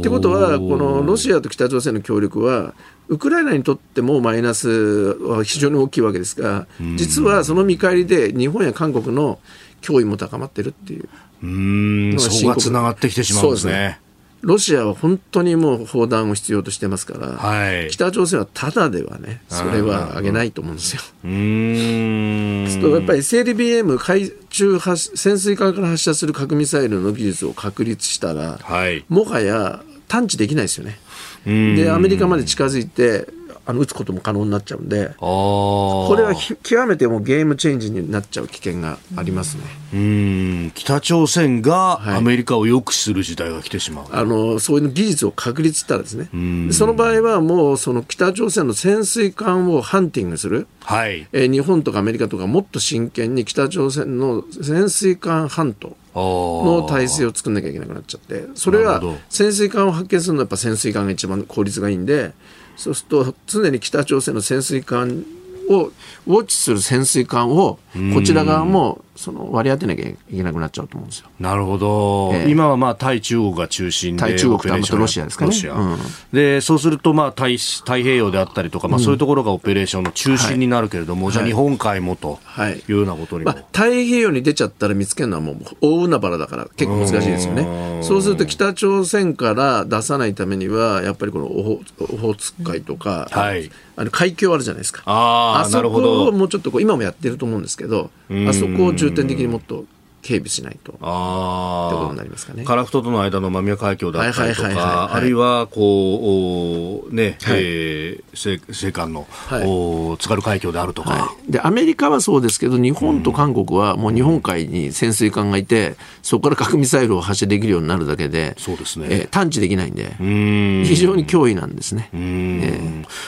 [0.00, 2.74] ってことは、このロシアと北朝鮮の協力は、
[3.08, 6.66] ウクライナにとってもマイナスは非常に大きいわけですが、
[6.96, 9.38] 実はその見返りで日本や韓国の
[9.82, 11.08] 脅威も高まってるっていう。
[11.42, 14.00] うーんそこがつながってきてしまうんですね。
[14.46, 17.90] ロシアは本当にもう砲弾を必要としてますから、はい。
[17.90, 21.02] 北朝鮮はただではね、それはあげないと思うんですよ。
[21.24, 22.80] うーん。
[22.80, 29.04] とやっぱり SLBM、海中発潜水艦から発射する核ミサイルの技術を確立したら、はい。
[29.08, 31.00] もはや探知できないですよね。
[31.44, 31.74] うん。
[31.74, 33.26] で、アメリカまで近づいて、
[33.66, 39.64] あの撃つことも可能になっちゃうんで、これはひ極めてもうゲームチェンジになっちゃう危険がありますね。
[39.92, 40.70] うーん。
[40.70, 42.16] 北朝鮮がはい。
[42.16, 46.28] アメリカを抑止する時代が来てしまう、あのそういう技術を確立したらですね、
[46.68, 51.26] でその場合はもうその北朝鮮の潜水艦をハンティングする、はい。
[51.32, 62.32] えー日本とかアメリカとかもっと真剣に北朝鮮の潜水艦ハントのの体制を作んなきゃいけなくなっちゃって、それは潜水艦を発見するのはやっぱ潜水艦が一番効率がいいんで、
[62.76, 65.24] そうすると常に北朝鮮の潜水艦
[65.68, 67.78] をウォッチする潜水艦を
[68.14, 71.28] こちら側もその割り当てなきゃいけなくなっちゃうと思うんですよ。
[71.40, 72.50] なるほど、ええ。
[72.50, 75.50] 今はまあ対中国が中心で対中国オペレーションとロシアですかね。
[75.50, 75.74] ロシア。
[75.74, 75.98] うん。
[76.32, 82.78] でそうするとまあ太太平洋であったりとか、まあ、そういうところがオペレーションの中心になるけれども、じゃあはい日本海もとはい。
[82.78, 88.02] いうようなことにも、まあ、太平洋に出ちゃったら見つけるのはもう大海原だから結構難しいですよね。
[88.02, 95.02] そうすると北朝鮮から出さないためにはやっぱりこのオホオホーツク海とか、はいあの海峡あるじゃないですか。
[95.06, 98.10] あーそこをどもうちょっとこう今もやってると思うんですけど、
[98.46, 99.84] あそこを重点的にもっと
[100.26, 100.92] 警備しないと。
[100.92, 102.64] ってあことあになりますかね。
[102.64, 104.72] 樺太との間の間宮海峡だったりとか、は
[105.12, 107.58] いあるいは、こう、おね、はい。
[107.62, 109.62] えー、西西韓の、はい。
[109.64, 119.06] お津軽海峡であるとか、はい、でアメリカはそうですけど、日本と韓国はもう日本海に潜水艦がいて、そこから核ミサイルを発射できるようになるだけで、そうですね。
[119.10, 120.84] えー探知できないんで、うん。
[120.86, 122.10] 非常に脅威なんですね。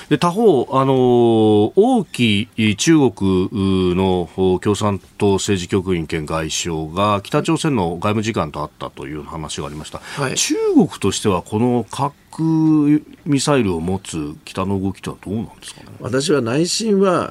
[0.09, 3.49] で他方、あのー王毅中国
[3.94, 4.28] の
[4.61, 10.34] 共産党政治局員兼外相が北朝鮮の外務次官と会ったという話がありました、はい。
[10.34, 15.86] 中国としてはこの核ミサイルを持つ北の動きとはどうなんですかね？
[16.01, 17.30] 私は内心は、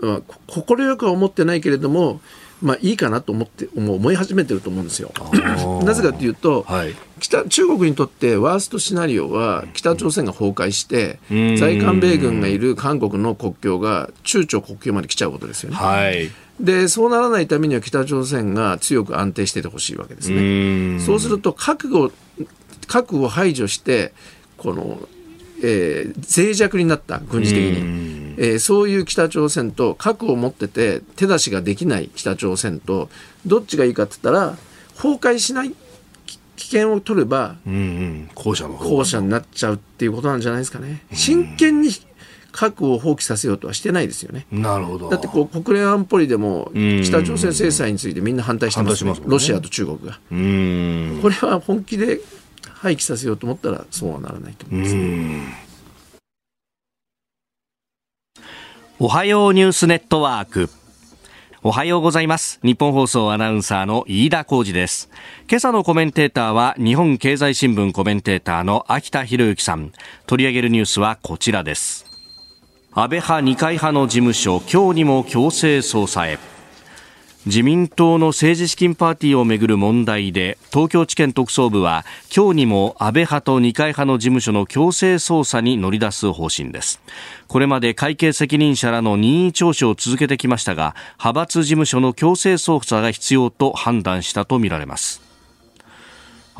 [0.00, 2.20] まあ、こ快くは思ってないけれども、
[2.62, 5.12] まあ、いいかなと思って思い始めてると思うんですよ。
[5.84, 6.94] なぜかというと、はい。
[7.20, 11.56] 北中国にとってワーストシナリオは北朝鮮が崩壊してん。
[11.56, 15.76] 在韓米軍がいる韓国の国境が中朝国境まで来ちゃうことですよね。
[15.76, 16.30] はい
[16.60, 20.98] でそうならないためには北朝鮮が強く安定しててほしいわけですね。
[21.00, 22.10] そうすると核を
[22.86, 24.12] 核を排除して
[24.56, 24.98] この、
[25.62, 33.08] えー脆弱になった軍事的に、えーそういう北朝鮮と核を持ってて手出しができない北朝鮮と
[33.46, 34.56] どっちがいいかって言ったら
[34.96, 35.72] 崩壊しない
[36.26, 38.30] き危険を取ればうんうん。
[38.34, 41.04] 後者後者になっちゃうっていうことなんじゃないですかね。
[41.12, 41.90] 真剣に
[42.52, 44.46] 核を放棄させようとはしてないですよね。
[44.50, 45.10] なるほど。
[45.10, 47.02] だってこう国連安保理でもん。
[47.02, 49.32] 北朝鮮制裁についてみんな反対してます,、反対してますもんね。
[49.32, 50.18] ロシアと中国が。
[50.30, 51.18] うん。
[51.22, 52.20] これは本気で
[52.74, 54.96] 廃棄させようと思ったらそうはならないと思います。
[59.00, 60.70] おはようニュースネットワーク。
[61.62, 62.60] おはようございます。
[62.62, 65.10] 日本放送アナウンサーの飯田浩二です。
[65.48, 69.92] 今朝のコメンテーターは日本経済新聞コメンテーターの秋田博之さん。
[70.26, 72.07] 取り上げるニュースはこちらです
[72.90, 76.38] 安倍派二階派の事務所今日にも強制捜査へ。
[77.44, 87.00] 自民党の政治資金パーティーをめぐる問題で東京地検特捜部は今日にも安倍派と二階派の事務所の強制捜査に乗り出す方針です。
[87.46, 95.27] これまで会計責任者らの任意聴取を続けてきましたが派閥事務所の強制捜査が必要と判断したとみられます。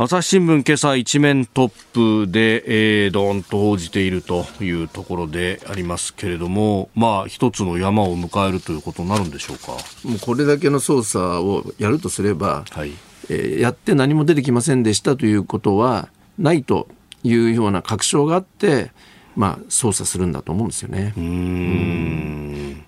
[0.01, 9.73] 朝日新聞今朝一面トップで、えー、ドーンと報じているというところでありますけれども、まあ、一つの山を迎えるということになるんでしょうか？
[10.09, 12.93] もうこれだけの捜査をやるとすれば、はい。
[13.29, 16.87] えーやって何も出てきませんでしたということはないと
[17.25, 18.93] いうような確証があって、
[19.35, 21.13] まあ、捜査するんだと思うんですよね。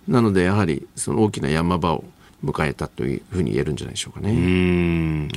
[0.06, 2.04] なのでやはりその大きな山場を
[2.44, 4.30] 迎えたというふうに言えるんじゃないでしょうかね。
[4.30, 5.28] うん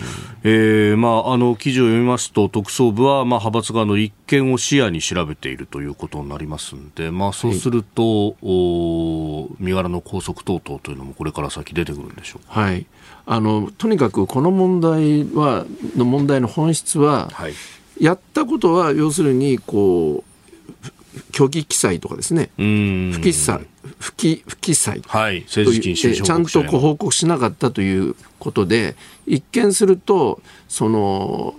[0.43, 12.61] えーまあ、あの記事を読みますと特捜部は、まあ、派閥側の立件を視野に調べているということになりますので、まあ、そうすると、お身柄の拘束等々というのもこれから先出てくるんでしょうか。
[12.61, 12.85] はい、
[13.25, 17.53] あのとにかくこの問題はの問題の本質は、はい
[17.99, 20.32] やったことは要するにこうふ
[21.31, 22.49] 虚偽記載とかですね。
[22.57, 23.11] うん。
[23.13, 23.65] 不記載
[23.99, 25.01] 不記不記載。
[25.07, 28.95] はい、というちゃんとこう報告しなかったということで
[29.25, 31.55] 一見するとその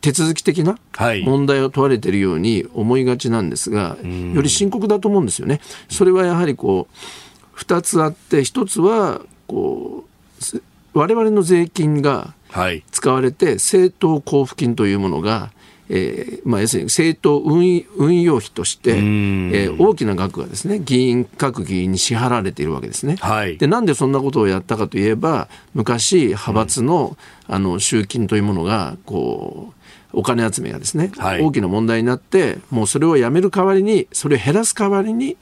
[0.00, 1.22] 手続き的なはい。
[1.22, 5.60] 問題を問われているように思いがちなんですが、より深刻だと思うんですよね。
[5.88, 10.04] それはやはりこう2つあって1つはこ
[10.40, 12.82] うす我々の税金がはい。
[12.90, 15.50] 使われて政党交付金というものが、
[15.90, 19.50] えーまあ、要するに政党運運用費として、えん。
[19.50, 23.16] ー大きな額がですね議員各議員に支払われているわけですね。
[23.20, 23.56] はい。
[23.56, 27.16] でなんでそんなことをやったかといえば昔派閥の,、
[27.46, 29.72] あの集金というものがこ
[30.12, 31.42] うお金集めがですね、はい。
[31.42, 35.36] 大きな問題になってもうそれをやめる代わりにそれを減らす代わりに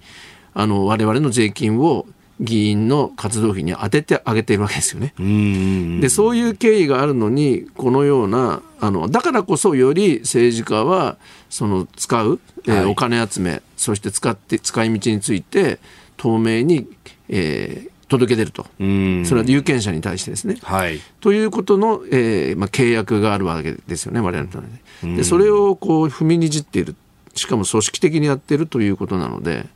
[0.55, 2.07] あの我々の税金を
[2.41, 5.15] 議員の活動費に当ててあげているわけですよね。
[5.19, 11.17] うんでそういう経緯があるのにこのようなあのだからこそより政治家は
[11.49, 12.85] その使う、えーはい。
[12.87, 15.79] お金集めそして使って使い道について
[16.17, 16.87] 透明に、
[17.29, 19.25] えー届け出ると、うん。
[19.27, 20.59] それは有権者に対してですね。
[20.63, 21.01] はい。
[21.21, 24.63] ということの、えーまあ、契約があるわけですよね、我々の中
[25.03, 25.17] で。
[25.17, 26.95] でそれをこう踏みにじっている、
[27.35, 29.67] しかも組織的にやっているということなので、えー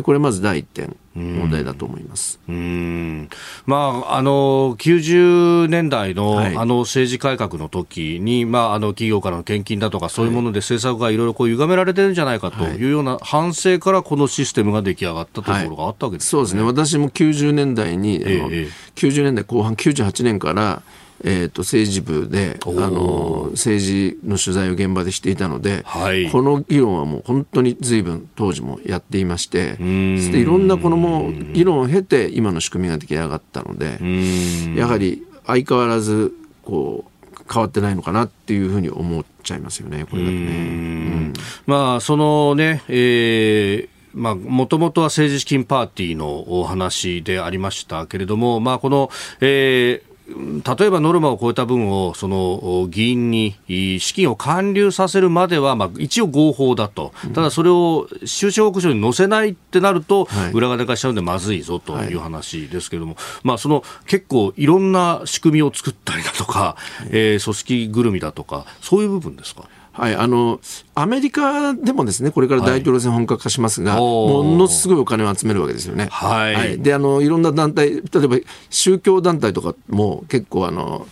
[0.00, 2.40] これまず第一点、問題だと思います。
[2.48, 3.28] うん。
[3.66, 6.56] まあ、あの90年代の,、はい。
[6.56, 20.82] あの政治改革の時に、まあ、あの企業からの献金だとか、そういうもので政策がいろいろこう歪められてるんじゃないかというような反省から、このシステムが出来上がったところがあったわけですそうですね、私も90年代に、ええ90年代後半、98年から、
[21.24, 26.30] えー、と政治部であの政治の取材を現場でしていたので、はい。
[26.30, 30.18] この議論はもう本当に随分当時もやっていまして、そん。
[30.18, 34.74] していろんなこのもう議論を経て、今の仕組みが出来上がったので、うん。
[34.74, 36.32] やはり相変わらず
[36.64, 37.12] こう
[37.52, 40.40] 変わってないのかなっていうふうに思っちゃいますよね、これだとね。
[40.40, 41.32] うん。
[41.66, 49.10] まあ、そのね、えーまあ、もともとは政治資金パーティーのお話でありましたけれども、まあ、この、
[49.40, 66.76] えー例えばノルマを超えた分をその議員に資金を還流させるまでは、まあ、一応合法だと、ただそれを収支報告書に載せないってなると、裏金化しちゃうんでまずいぞという話ですけれども、まあ、その結構いろんな仕組みを作ったりだとか、
[67.10, 69.64] えー組織ぐるみだとか、そういう部分ですか？
[69.92, 70.60] はい、あの
[70.94, 74.44] アメリカでもですねこれから大統領選本格化しますが、おー。
[74.44, 76.08] ものすごいお金を集めるわけですよね。
[76.10, 76.80] はい。
[76.80, 78.36] であのいろんな団体例えば
[78.70, 81.06] 宗教団体とかも結構あの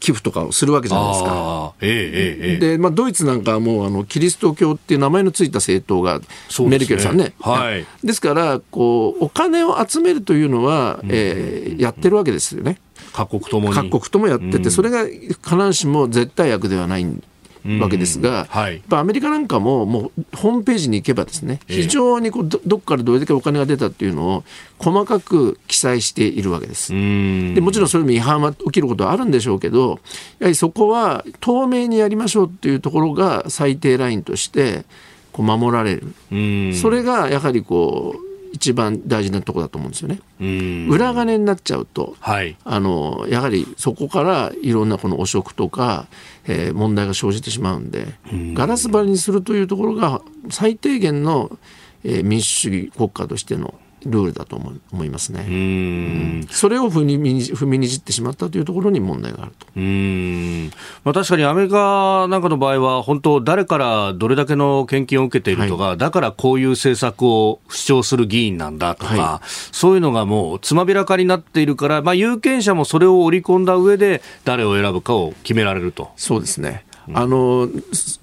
[0.00, 1.74] 寄付とかをするわけじゃないですか。
[1.82, 6.20] えええで、まあ、ドイツなんかはもうあのキリスト教っていう名前のついた政党が、
[6.66, 7.86] メルケルさんね、はい。
[8.02, 12.78] ですからこうお金を集めるというのは、えーやってるわけですよね。
[13.12, 13.74] 各国ともに。
[13.74, 17.06] 各国ともやってて、それが必ずしも絶対悪ではない
[17.80, 18.74] わけですが、はい。
[18.74, 21.82] やっぱアメリカなんかももうホームページに行けばですねええ。
[21.82, 24.44] 非常にこうどどっからどれだけお金が出たっていうのを
[24.78, 26.94] 細かく記載しているわけです。
[26.94, 27.54] うん。
[27.54, 30.00] でもちろんそれも違反は起きることはあるんでしょうけど
[30.38, 34.84] やはりそこは透明にやりましょうっていうところが最低ラインとして
[35.32, 36.74] こう守られる、うん。
[36.74, 40.20] それがやはりこう一番大事なところだと思うんですよね。
[40.40, 42.56] うん裏金になっちゃうとはい。
[42.64, 46.06] あのやはりそこからいろんなこの汚職とか、
[46.46, 48.06] えー問題が生じてしまうんで、
[48.54, 50.20] ガラス張りにするというところが
[50.50, 51.50] 最低限の、
[52.04, 53.74] えー民主主義国家としての
[54.06, 55.46] ルールだと思いますね。
[55.48, 59.66] うんそれを踏みに踏みにじってしまったというところに問題があると。
[59.76, 60.70] うん
[61.04, 76.10] まあ、確かにアメリカなんかの場合は、本当、誰からどれだけの献金を受けているとか、だからこういう政策を主張する議員なんだとか、はそういうのがもうつまびらかになっているから、まあ、有権者もそれを織り込んだ上で、誰を選ぶかを決められると。
[76.16, 76.84] そうですね。
[77.14, 77.68] あの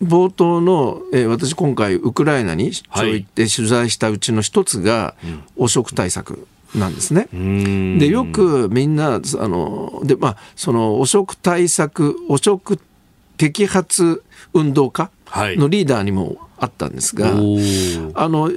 [0.02, 5.16] 冒頭の、えー私今回ウクライナに出張行って取材したうちの一つが
[5.56, 7.28] 汚職対策なんですね。
[7.34, 8.00] うん。
[8.00, 12.80] でよくみんなあので、まあ、その汚職対策汚職
[13.38, 14.24] 摘発
[14.54, 15.58] 運動家はい。
[15.58, 18.12] のリーダーにもあったんですが、おー。
[18.16, 18.50] あの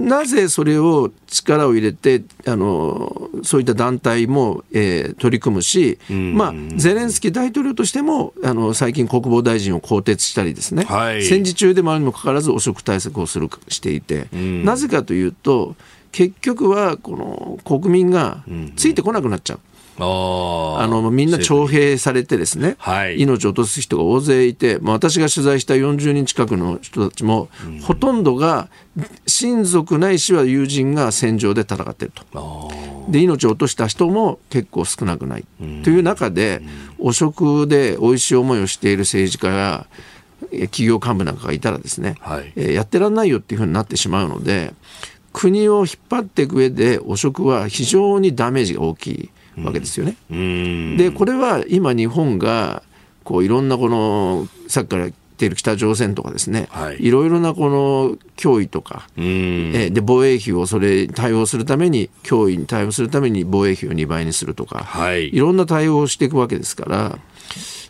[0.00, 6.34] なぜそれを力を入れてあのそういった団体も、えー取り組むし、ん。
[6.34, 11.22] まあ、ゼレンスキー大統領としてもあの最近国防大臣を更迭したりですね、はい。
[11.24, 15.76] 戦時中でもあるにもかかわらず汚職対策をするしていて、なぜかというと
[16.12, 18.42] 結局はこの国民が
[18.76, 19.60] ついてこなくなっちゃう。
[20.06, 23.20] あのみんな徴兵されてですね、はい。
[23.20, 27.48] 命を落とす人が大勢いて、まあ、私が取材した40人近くの人たちも、
[27.82, 28.68] ほとんどが
[29.26, 32.70] 親族ないしは友人が戦場で戦っていると。
[33.08, 35.44] で命を落とした人も結構少なくない。
[35.82, 36.62] という中で、
[36.98, 39.86] 汚職で美味しい思いをしている政治家や
[40.52, 42.52] え企業幹部なんかがいたらですね、はい。
[42.56, 44.72] えーやってらんないよっていうふうになってしまうので
[45.32, 49.30] 国を引っ張っていく上で汚職は非常にダメージが大きい
[49.64, 50.16] わけですよね。
[50.30, 50.96] うん。
[50.96, 52.82] でこれは今日本が
[53.24, 57.10] こういろんなこのさっきから言っている北朝鮮とかですね、はい。
[57.10, 59.24] ろいろなこの脅威とか、うん。
[59.24, 65.34] えーで防衛費をそれに対応するために脅威に対応するために防衛費を2倍にするとか、はい。
[65.34, 67.18] いろんな対応をしていくわけですから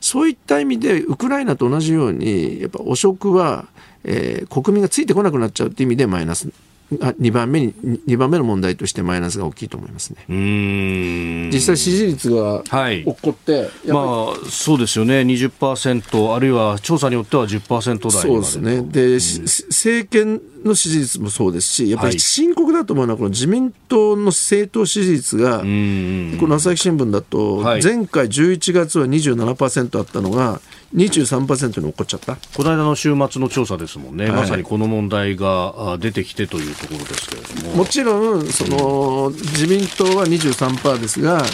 [0.01, 3.67] そういった意味でウクライナと同じようにやっぱ汚職は、
[4.05, 6.51] えー国民がついてこなくなっちゃうっていう意味でマイナスあ
[6.93, 7.75] 2番目に
[8.09, 10.25] 2番目の問題としてマイナスが大きいと思いますね。
[10.29, 18.83] うん実際支持率がはい起こって、やっぱりまあ、そうですよね、20%、あるいは調査によっては10%台そうまですね。
[18.83, 22.15] で、し政権の支持率もそうですし、やっぱはい。
[22.15, 27.83] り深刻だと思うのは、この自民党の政党支持率が、うんこの朝日新聞だと、はい。
[27.83, 30.61] 前回11月は27%あったのが、
[30.95, 32.37] 23%に起こっちゃった。
[32.57, 34.33] この間の週末の調査ですもんね、はい。
[34.35, 37.77] まさにこの問題があ出てきてというところですけれども。
[37.77, 41.45] もちろん、その、自民党は23%ですが、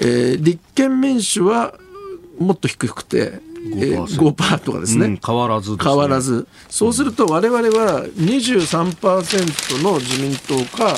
[0.00, 1.74] えー立憲民主は
[2.38, 3.40] もっと低くて、
[3.76, 5.06] えー5% 5%とかですね。
[5.06, 5.76] うん変わらずね。
[5.82, 10.88] 変わらず、そうすると我々は23%の自民党か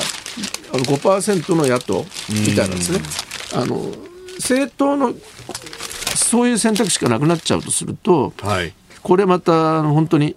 [0.73, 2.99] あの5%の野党みたいなんですね。
[3.53, 3.91] あの
[4.37, 5.13] 政党の
[6.15, 8.73] そういう選択肢しかなくなっちゃうとするとはい。
[9.01, 10.35] これまたあの本当に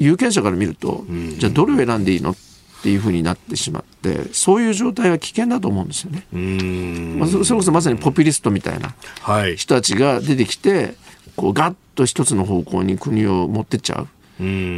[0.00, 1.04] 有権者から見ると、
[1.38, 2.36] じゃあどれを選んでいいのっ
[2.82, 6.26] ていうふうになってしまってそういう状態は危険だと思うんですよね。
[6.32, 7.16] うん。
[7.18, 9.56] まあ、そそれこそまさにポピュリストみたいなはい。
[9.56, 10.94] 人たちが出てきて
[11.38, 14.08] こうガッと一つの方向に国を持ってっちゃう。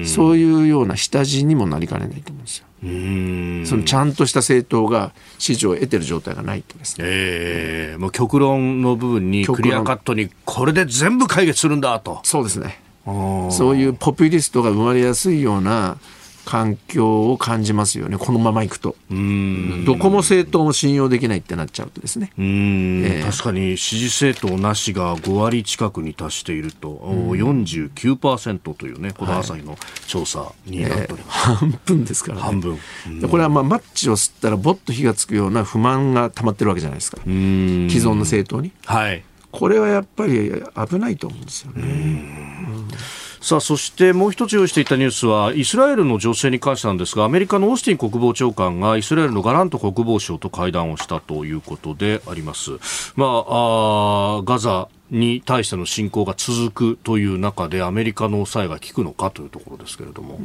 [0.07, 2.67] そういうような下地にもなりかねないと思うんですよ。
[3.67, 12.21] そのちゃんとした政党が支持を得てる状態がないとですね、えー、もう極論の部分にクリアカットにこれで全部解決するんだと。
[12.25, 12.81] そうですね。
[13.05, 15.97] そういうポピュリストが生まれやすいような
[16.45, 18.97] 環境を感じますよね、このままいくと。
[19.11, 22.33] どこも政党も信用できないってなっちゃうとですね。
[22.39, 31.49] えー、確かに支持政党なしが5割近くに達していると、49%というね、この朝日の調査になっております。
[31.49, 32.79] はいえー、半分ですから、ね、半分。
[33.29, 37.19] これはまあマッチを吸ったらぼっと火がつくような不満が溜まってるわけじゃないですか。
[37.23, 38.73] 既存の政党に。
[38.87, 39.23] はい。
[39.53, 40.53] これはやっぱり
[40.89, 42.91] 危ないと思うんですよね。
[43.41, 52.73] さあそしてもう一つ用意していたニュースはイスラエルの情勢に関してなんですがアメリカのオースティン国防長官がイスラエルのガラント国防相と会談をしたということであります。
[53.17, 60.39] まあ、あガザに対しての侵攻が続くという中でアメリカの抑えが効くのかというところですけれども。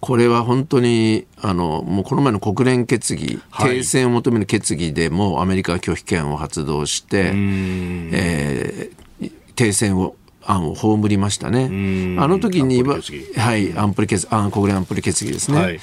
[0.00, 10.16] これは本当にあのもうこの前の国連決議、はい、停戦を求める決議でもアメリカは拒否権を発動して、えー、停戦を
[10.50, 11.66] 案を葬りましたね。
[12.18, 12.98] あの時には、
[13.36, 15.60] はい、安保理決あ国連安保理決議ですね。
[15.60, 15.80] はい、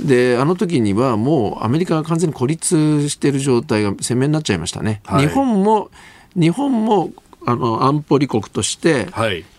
[0.00, 5.00] で、あの時にはもうアメリカが完全に孤立している状態が鮮明になっちゃいましたね。
[5.04, 5.90] はい、日本も
[6.34, 7.12] 日本も
[7.44, 9.08] あの安保理国として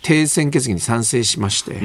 [0.02, 1.82] 停戦決議に賛成しまして、はい、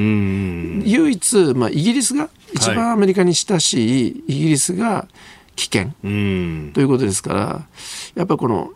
[0.91, 5.09] 唯一、まあ、イギリスが一番アメリカに親しいイギリスが
[5.57, 5.91] 危険。
[6.03, 7.67] ということですから
[8.15, 8.71] やっぱこの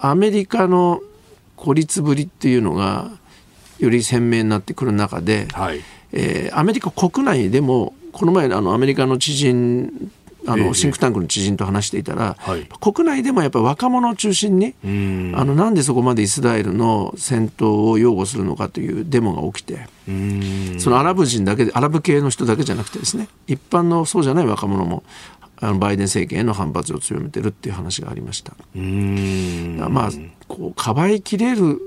[0.00, 1.00] アメリカの
[1.56, 3.10] 孤立ぶりっていうのが
[3.78, 10.10] より鮮明になってくる中で、はい、えー、アメリカ国内でもこの前あのアメリカの知人
[10.46, 19.88] あのシンクタンクの知人と話していたら、はい、国内でもやっぱり若者を中心にあのなんでそこまでイスラエルの戦闘を擁護するのかというデモが起きて
[20.78, 25.02] そのアラブ人だけでアラブ系の人だけじゃなくてですね一般のそうじゃない若者も
[25.60, 28.52] あのバイデン政権への反発を強めてるっていう話がありました。
[29.88, 30.10] まあ
[30.46, 31.80] こうかばいきれる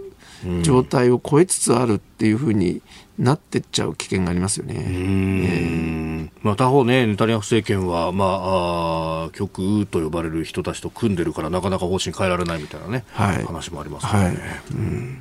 [0.63, 2.81] 状態を超えつつあるっていうふうに
[3.17, 4.75] なってっちゃう危険がありますよね。
[4.77, 14.11] えー、まあ、他方ね、ネタニヤフ政権は、まあ、あ極右と呼ばれる人たちと組んでるから、なかなか方針変えられないみたいなね、はい、話もありますね。
[14.11, 14.37] はい、
[14.71, 15.19] うん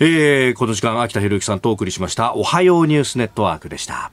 [0.00, 4.10] えー、この時間、秋田博之さんとお送りしました、おはようニュースネットワークでした。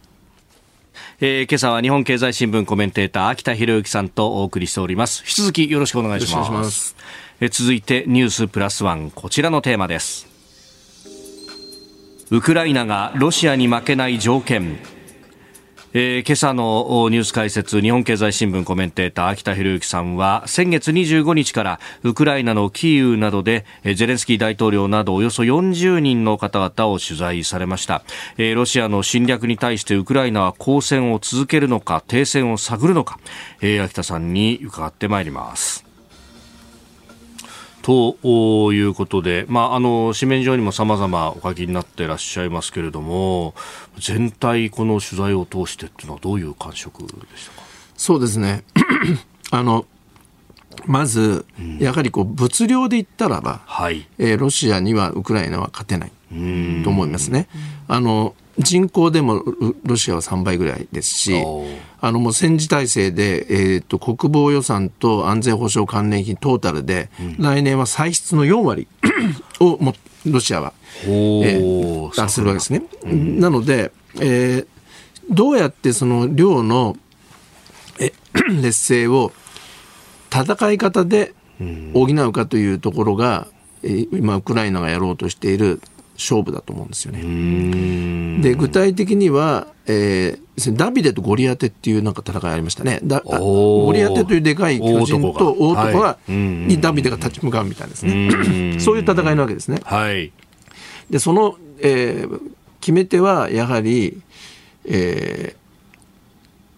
[1.23, 5.21] えー、今朝は日本経済新聞コメンテーター秋田博之さんとお送りしております。
[5.21, 6.95] 引き続きよろしくお願いします。
[7.39, 10.30] えー、続いてニュースプラスワンこちらのテーマです。
[12.33, 14.77] ウクライナがロシアに負けない条件。
[15.93, 28.03] えー、今朝のニュース解説日本経済新聞コメンテーター秋田博之さんは先月25日からウクライナのキーウなどでゼレンスキー大統領などおよそ40人の方々を取材されました、
[28.37, 33.19] えー、ロシアの侵略に対してウクライナは抗戦を続けるのか停戦を探るのか、
[33.59, 35.90] えー、秋田さんに伺ってまいります。
[37.81, 43.53] ということで、まあ、あの紙面上にもさまざまお書きになっていらっしゃいますけれども
[43.97, 47.61] 全体この取材を通してっていうのはどういう感触でしたか？
[47.97, 48.63] そうですね。
[49.51, 49.85] あの
[50.85, 51.45] まず、
[51.79, 56.11] やはりこう物量で言ったらば、はい、えー、ロシアにはウクライナは勝てない
[56.83, 57.47] と思いますね。
[57.87, 59.43] あの人口でも
[59.83, 61.35] ロシアは3倍ぐらいですし、
[61.99, 68.87] あのもう戦時体制で、えーと、国防予算と安全保障関連費トータルで、うん、来年は歳出の4割
[69.59, 69.93] をも
[70.25, 70.73] ロシアは、
[71.05, 72.83] えー、出するわけですね。
[73.03, 74.67] うん、なので、えー、
[75.29, 76.97] どうやってその量の
[77.99, 78.13] え
[78.61, 79.31] 劣勢を
[80.31, 81.33] 戦い方で
[81.93, 83.47] 補うかというところが、
[83.83, 85.81] えー、今ウクライナがやろうとしている
[86.21, 88.41] 勝負だと思うんですよね。
[88.41, 92.99] で具体的には、えー、ダビデとゴリアテっていうなんか戦いありましたね。
[93.03, 98.79] だゴリアテというでかい巨人と大男が、にダビデが立ち向かうみたいですね。
[98.79, 99.79] そういう戦いなわけですね。
[99.83, 100.31] はい、
[101.09, 102.39] でその、えー、
[102.79, 104.21] 決め手はやはり、
[104.85, 105.55] え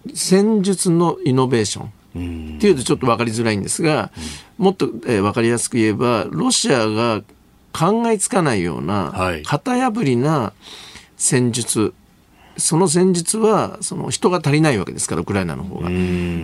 [0.08, 1.92] ー、戦術のイノベーション。
[2.14, 4.12] っていうとちょっと分かりづらいんですが、
[4.60, 7.24] もっと、えー、分かりやすく言えばロシアが
[7.74, 9.14] 考えつかないような、
[9.44, 10.54] 型破りな
[11.18, 11.94] 戦術、
[12.56, 15.90] その戦術はその人が足りないわけですから、ウクライナの方が。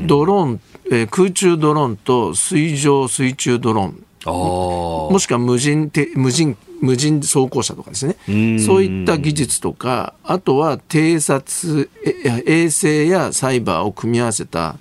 [0.08, 0.62] ドローン、
[0.92, 4.04] えー、空中ドローンと水上水中ドローン。
[4.26, 8.16] もしくは無人無人無人装甲車とかですね。
[8.60, 11.90] そういった技術とかあとは偵察
[12.46, 14.78] 衛星やサイバーを組み合わせた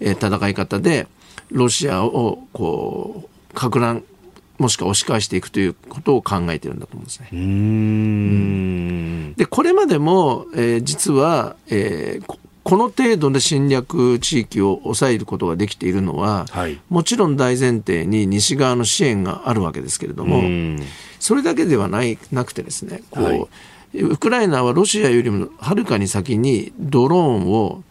[0.00, 1.06] 戦い方で
[1.50, 4.04] ロシアをこうか乱
[4.58, 7.28] もしくは押し返していくということを考えてるんだと思うんですね。
[7.32, 9.34] うーん。
[9.34, 20.82] でこれまでも、えー実は、えーここの程度で侵略地域を抑えることができているのは、はいもちろん大前提に西側の支援があるわけですけれども、うん
[21.18, 23.46] それだけではないなくてですねこう、はい
[23.94, 27.82] ウクライナはロシアよりもはるかに先にドローンを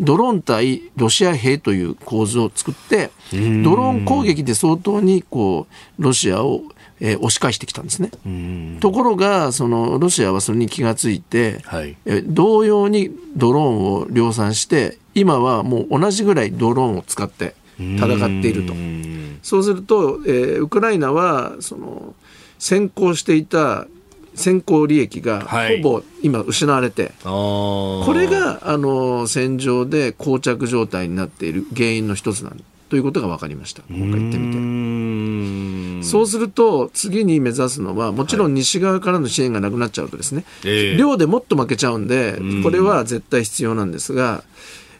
[0.00, 5.66] ドローン対ロシア兵という構図を作ってドローン攻撃で相当にこ
[5.98, 6.62] うロシアを、
[7.00, 8.10] えー押し返してきたんですね。
[8.24, 18.76] うんところがそのロシアはそれに気がついて、はいえ同様にドローンを量産して今はもう同じぐらいドローンを使って戦っているとう。
[18.76, 22.14] んそうすると、えーウクライナはその
[22.60, 23.88] 先行していた
[24.34, 25.82] 先行利益がはい。
[25.82, 28.04] ほぼ今失われて、あー。
[28.04, 33.82] これがあの戦場で膠着状態になっている原因の一つなんということが分かりました。
[33.88, 36.04] 今回行ってみて。
[36.04, 40.96] そうすると次に目指すのはもちろん西側からの支援がなくなっちゃうとですね、ええ。
[40.96, 42.62] 量でもっと負けちゃうんでん。
[42.62, 44.44] これは絶対必要なんですが、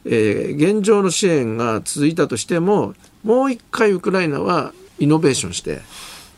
[0.05, 5.81] えー現状の支援が続いたとしてももう一回ウクライナはイノベーションして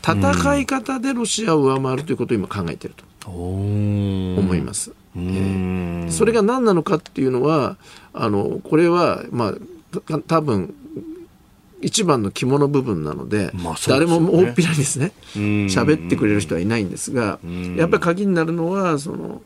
[0.05, 3.31] 戦い方でロシアを上回るということを今考えていると。
[3.31, 4.91] 思思います。
[5.15, 6.07] うん。
[6.09, 7.77] それが何なのかっていうのは
[8.13, 10.75] あのこれはまあた多分
[11.81, 14.05] 一番の肝の部分なので,、まあでね。
[14.05, 15.41] も大っぴらにですねうん。
[15.65, 17.75] 喋ってくれる人はいないんですがん。
[17.75, 19.41] やっぱり鍵になるのはその、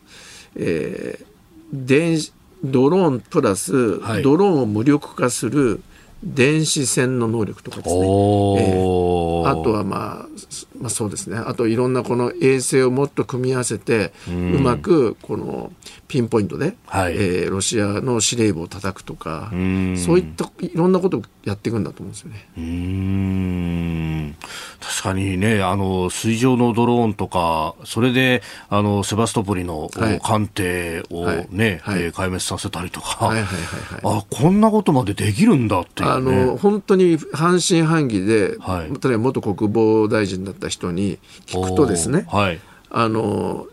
[0.56, 1.30] えー
[1.72, 2.34] 電子
[2.64, 4.24] ドローンプラス、はい。
[4.24, 5.82] ドローンを無力化する
[6.24, 7.96] 電子戦の能力とかですね。
[7.96, 11.38] おーあとは、まあ、すまあそうですね。
[11.38, 15.72] あといろんなこの衛星をもっと組み合わせてうまくこの
[16.08, 17.14] ピンポイントで、はい。
[17.16, 19.98] えーロシアの司令部を叩くとかん。
[19.98, 22.48] そういったいろんなことをやっていくんだと思うんですよね。
[22.58, 24.36] うーん。
[24.80, 30.20] 確かにね、あの、水上のドローンとか、それで、あの、セバストポリのはい。
[30.24, 31.96] 艦艇をね、はい。
[31.96, 32.04] はい。
[32.04, 33.52] えー壊滅させたりとか、はいはいは
[34.00, 34.18] いはい。
[34.20, 36.42] あ、こんなことまでできるんだっていう、ね。
[36.42, 38.88] あの本当に半信半疑で、はい。
[38.90, 42.60] 例えば元国防大臣だった人に聞くとですねはい。
[42.90, 43.68] あの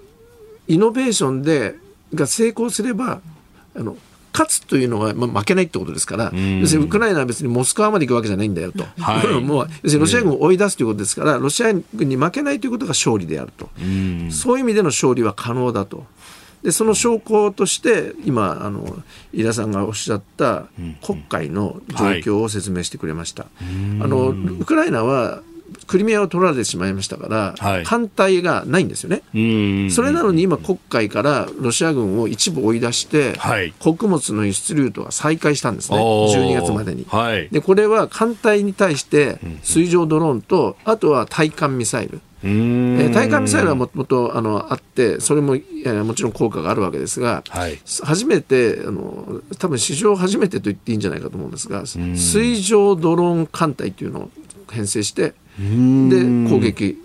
[0.69, 1.77] イノベーションで
[2.15, 3.21] が成功すれば
[3.75, 3.97] あの
[4.37, 9.27] 勝つというのは、まあ、負けないってことですから、要するにウクライナは別にモスクワまで行くわけじゃないんだよと、はい。
[9.41, 14.31] もう要するにロシア軍を追い出すということですから、ロシア軍に負けないということが勝利であると、うん。
[14.31, 16.05] そういう意味での勝利は可能だと。
[16.63, 19.01] でその証拠として今あの
[19.33, 20.65] 飯田さんがおっしゃった
[21.01, 25.43] 黒海の状況を説明してくれました、あのウクライナは
[25.87, 27.85] クリミアを取られてしまいましたから、はい。
[27.85, 29.39] 艦隊がないんですよね、う
[29.87, 29.91] ん。
[29.91, 33.73] それなのに今黒海からロシア軍を一部追い出して、はい。
[33.79, 35.99] 穀物の輸出ルートが再開したんですね。
[36.01, 36.35] おー。
[36.35, 37.05] 12月までに。
[37.09, 37.49] はい。
[37.51, 42.21] でこれは艦隊に対して水上ドローンとあとは対艦ミサイル。
[42.43, 47.79] えー対艦ミサイルはもともとあのあってそれも、えーもちろん効果があるわけですが、はい。
[48.03, 54.31] 初めてあの多分史上初めてと言っていいんじゃないかと思うんですが水上ドローン艦隊というのを
[54.71, 56.99] 編成してで攻撃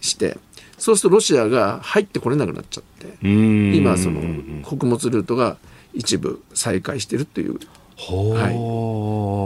[0.00, 0.38] して
[0.78, 3.74] そうするとロシアが入ってこれなくなっちゃってうん。
[3.74, 4.20] 今その
[4.62, 5.56] 穀物ルートが
[5.94, 7.58] 一部再開しているという。
[7.96, 8.34] ほ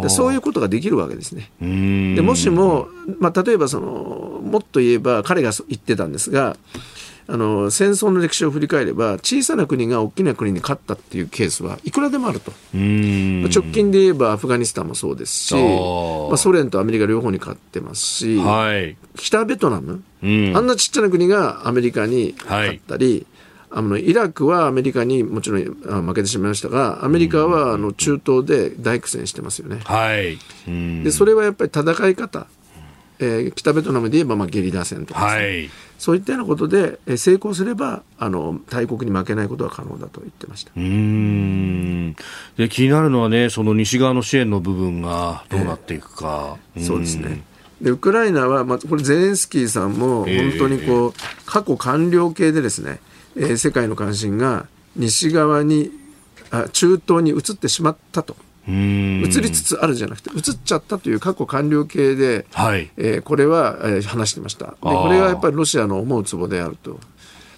[0.01, 1.53] ーでそういうことができるわけですね。
[1.61, 2.89] でもしも、
[3.21, 6.57] まあ、例えばそのもっと言えば彼が言ってたんですが
[7.33, 18.97] あの戦争の歴史を振り返れば小さな国が大きな国に勝ったっていうケースはいくらでもあると、うーん直近で言えばアフガニスタンもそうですし、まあ、ソ連とアメリカ両方に勝ってますし、はい。
[19.17, 23.27] 北ベトナム、うんあんなちっちゃな国がアメリカに勝ったり、
[23.71, 29.79] あのイラクはアメリカにもちろんあ負けてしまいましたがアメリカはあの中東で大苦戦してますよね。
[29.85, 30.37] はい。
[30.67, 32.49] うんでそれはやっぱり戦い方、
[33.21, 35.71] えー北ベトナムで言えばまあゲリラ戦とかですね、はい。
[36.01, 40.73] そういったようなことでえー成功すればあの大国に負けないことは可能だと言ってました。
[40.75, 42.17] うーん
[42.57, 46.57] で気になるのはね、その西側の支援の部分がどうなっていくか。
[46.79, 47.43] そうですね。
[47.83, 51.13] でウクライナは、まあ、これゼレンスキーさんもええ本当にこう、
[51.47, 53.01] 過去官僚系でですね、
[53.37, 55.91] えー世界の関心が西側に
[56.51, 58.37] あ中東に移ってしまったと。
[58.69, 62.91] 移りつつあるじゃなくて移っちゃったという過去官僚系で、はい。
[62.97, 64.67] えーこれは、えー話してました。
[64.67, 66.99] でこれがやっぱりロシアの思うツボであると。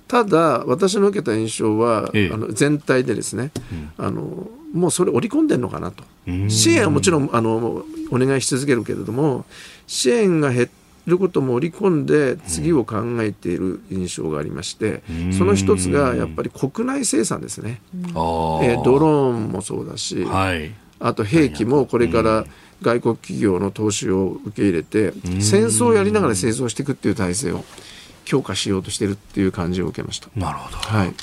[0.09, 2.31] ただ私の受けた印象は、ええ。
[2.33, 3.51] あの全体でですね、
[3.99, 6.05] あのもうそれ織り込んでるのかなと。
[6.49, 9.45] 支援はもちろんあのお願いし続けるけれども
[9.89, 10.71] 支援が減
[11.07, 15.03] ることも織り込んで次を考えている印象がありまして
[15.37, 17.81] その一つがやっぱり国内生産ですね、
[18.15, 18.65] あー。
[18.65, 20.73] えードローンもそうだし、はい。
[21.03, 22.45] あと兵器もこれから
[22.81, 27.65] 外国企業の投資を受け入れて、戦争をやりながら製造していくっていう体制を
[28.25, 30.29] 強化しようとしてるっていう感じを受けました。
[30.37, 30.77] なるほど。
[30.77, 31.15] はい。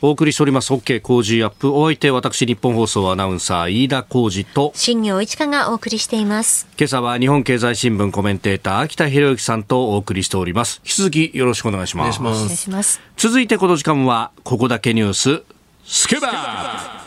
[0.00, 0.72] お送りしております。
[0.72, 1.72] OK 工事アップ。
[1.72, 6.68] お相手私日本放送アナウンサー飯田浩二と新業一華がお送りしています。
[6.78, 10.80] 今朝は日本経済新聞コメンテーター秋田博之さんとお送りしております。
[10.84, 12.20] 引き続きよろしくお願いします。
[12.20, 12.42] お願いします。
[12.42, 13.00] お願いします。
[13.16, 15.42] 続いてこの時間はここだけニュース
[15.90, 17.00] スケバー。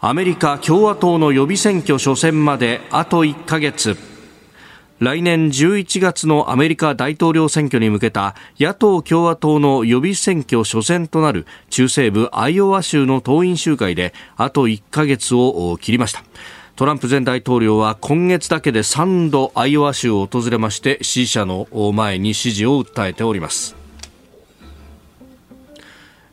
[0.00, 3.96] アメリカ共和党の予備選挙初戦まであと1ヶ月。
[4.98, 16.22] 来年11月のアメリカ大統領選挙に向けた野党・共和党の予備選挙初戦となる中西部アイオワ州の党員集会であと1ヶ月を切りました。
[16.76, 23.81] トランプ前大統領は今月だけで3度アイオワ州を訪れまして支持者の前に支持を訴えております。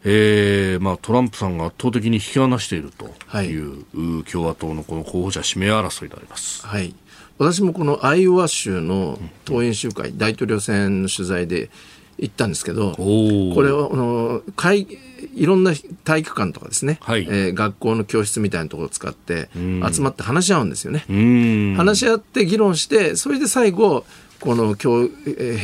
[0.06, 3.86] えーまあ、トランプさんが圧倒的に引き離しているという、
[4.20, 6.66] う共和党のこの候補者指名争いであります。
[6.66, 6.95] はい、
[7.38, 11.70] 私もこのアイオワ州の党員集会、大統領選の取材で
[12.18, 14.88] 行ったんですけど、ここれはあの会
[15.36, 15.74] いろんな
[16.04, 17.24] 体育館とかですね、はい。
[17.24, 21.06] えー学校の教室みたいなところを使って集まって話し合うんですよね。
[21.10, 21.76] うん。
[21.76, 24.06] 話し合って議論して、それで最後、
[24.39, 25.12] この部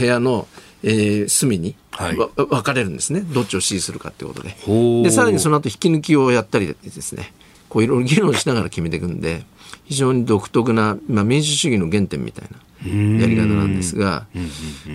[0.02, 0.48] 屋の、
[0.84, 4.56] えー隅に、分かれるんですね、どっちを支持するかってことで。
[5.04, 7.34] で、さらにその後引き抜きをやったりですね、
[7.70, 9.46] こういろいろ議論しながら決めていくんで、
[9.86, 14.26] 非常に独特な、まあ、民主主義の原点みたいなやり方なんですが、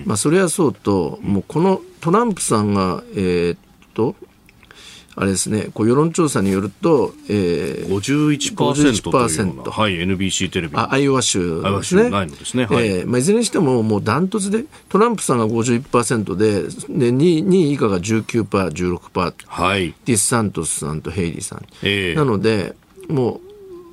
[0.05, 3.57] まあ、それはそうと、もうこのトランプさんが、えーっ
[3.93, 4.15] と、
[5.15, 10.73] あれですね、こう世論調査によると、えー51%という51%はい、NBC テレビ。
[10.73, 12.09] のあアイオワ州ですね。
[12.09, 12.65] ないのですね。
[12.65, 12.87] はい。
[12.87, 21.65] えーまあ、いずれにしても、もうダントツで、トランプさんが51%で、で 2, 2位以下が19%、16%、はい、ディスサントスさんとヘイリーさん。
[21.83, 22.15] ええ。
[22.15, 22.75] なので、
[23.09, 23.41] も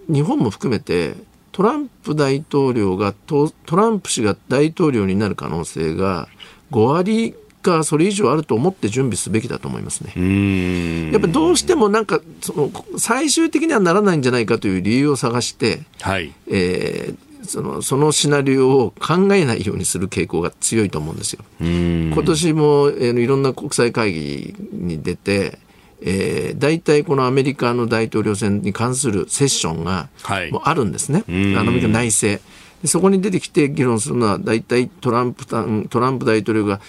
[0.08, 1.14] う、日本も含めて、
[1.50, 6.28] トランプ大統領がト、トランプ氏が大統領になる可能性が、
[6.70, 7.34] 5割
[7.68, 10.12] かそれ以上あると思って準備すべきだと思いますね。
[10.16, 21.44] うんやっぱどうしてもなんか、その、最終的にはならないんじゃないかという理由を探して、はい、えーそのそのシナリオを考えないようにする傾向が強いと思うんですよ。
[21.62, 25.58] うん今年も、えーいろんな国際会議に出て、
[26.02, 32.42] えー、大体このアメリカの大統領選に関するセッションがはいもうあるんですね、んあのアメリカ内政。
[32.82, 35.56] でそこに出てきて議論するのは大体トランプト
[36.00, 36.80] ランプ大統領が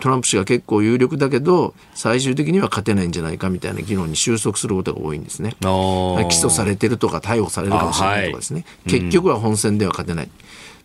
[0.00, 5.56] トランプ氏が結構有力だけど最終的には勝てないんじゃないかみたいな議論に収束することが多いんですね。
[5.60, 10.28] 起訴されてるとか逮捕されるかもしれないとかですね、結局は本選では勝てない。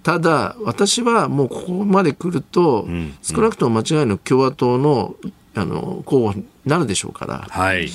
[0.01, 2.87] ただ、私はもうここまで来ると、
[3.21, 5.15] 少なくとも間違いなく共和党の
[5.55, 7.87] あの候補になるでしょうから、はい、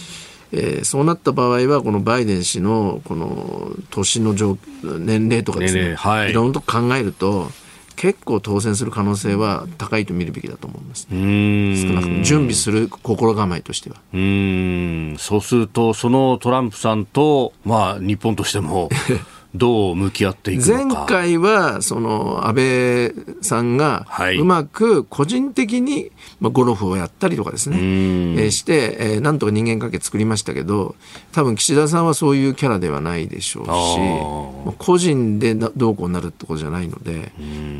[0.53, 7.51] えーそうなった場合は、このバイデン氏のこの年の状年齢とかですね、はいいろんなとこ考えると、
[7.97, 11.09] 結構当選する可能性は高いと見るべきだと思います。
[11.11, 13.97] うん少なくとも準備する心構えとしては。
[14.13, 18.89] うんそうすると、そのトランプさんと、まあ、日本としても、
[19.55, 21.01] どう向き合っていくのか。
[21.01, 24.37] 前回はその安倍さんがはい。
[24.37, 30.95] うまく個人的にまあゴルフをやったりとかですね、えーして、えーなんとか人間関係作りましたけど
[31.33, 37.33] 多分岸田さんはそういうキャラではないでしょうし個人でなどうこうなるってことじゃないので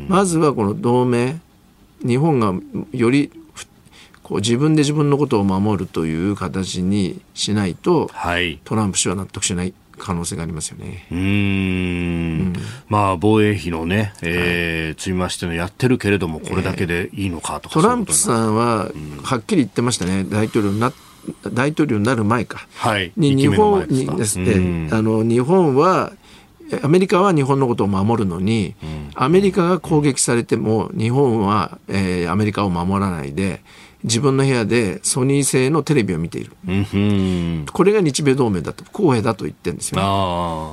[0.07, 1.37] まずはこの同盟
[2.05, 2.53] 日本が
[2.93, 3.67] よりふ
[4.23, 8.59] こう自分で自分のことを守るという形にしないとはい。
[8.63, 11.05] トランプ氏は納得しない可能性がありますよね。
[11.11, 12.53] うーん。
[12.87, 18.15] まあ、防衛費のね、えー積み増してのやってるけれども、これだけでいいのかとか、トランプん。
[18.15, 18.89] さんは
[19.23, 20.91] はっきり言ってましたね、大統領にな
[21.53, 23.11] 大統領になる前か、はい。
[23.15, 24.89] に日本にですすね、うん。
[24.91, 26.13] あの日本は、
[26.83, 28.75] アメリカは日本のことを守るのに、
[29.15, 33.61] アメリカが攻撃されても、日本は、えーアメリカを守らないで、
[34.03, 39.97] 自分の部屋でソニー製のテレビを見ている、うんこれが日米同盟だと、公平だと言ってるんですよ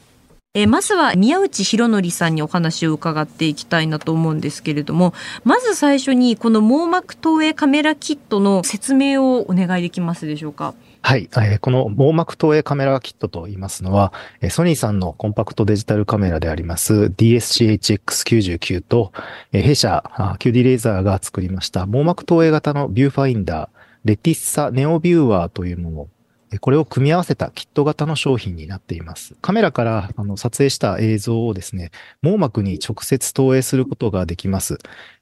[0.58, 10.74] えーまずは宮内博則さんにお話を伺っていきたいなと思うんですけれども、まず最初にこの網膜投影カメラキットの説明をお願いできますでしょうか？
[11.04, 11.30] はい。
[11.34, 19.12] えーこの網膜投影カメラキットと言いますのは、えソニーさんのコンパクトデジタルカメラであります DSC-HX99 と、
[19.54, 20.04] え弊社
[20.40, 26.17] QD レーザーが作りました網膜投影型のビューファインダー、 RETISSA NEOVIEWER というものえー
[26.62, 29.36] これを組み合わせたキット型の商品になっています。
[29.42, 31.92] カメラからあの撮影した映像をですね、
[32.22, 34.78] 網膜に直接投影することができます。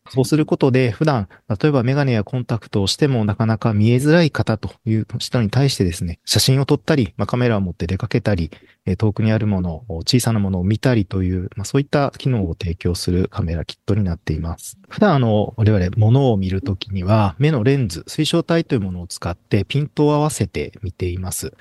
[0.09, 8.51] そうすることで、普段、例えばメガネやコンタクトをしてもなかなか見えづらい方という人に対してですね、写真を撮ったり、まあ、カメラを持って出かけたり、
[8.97, 14.77] 遠くにあるもの、小さなものを見たりという、まあ、そういった機能を提供するカメラキットになっています。
[14.89, 21.53] 普段、あの、我々、物を見るときには、目のレンズ、水晶体というものを使ってピントを合わせて見ています。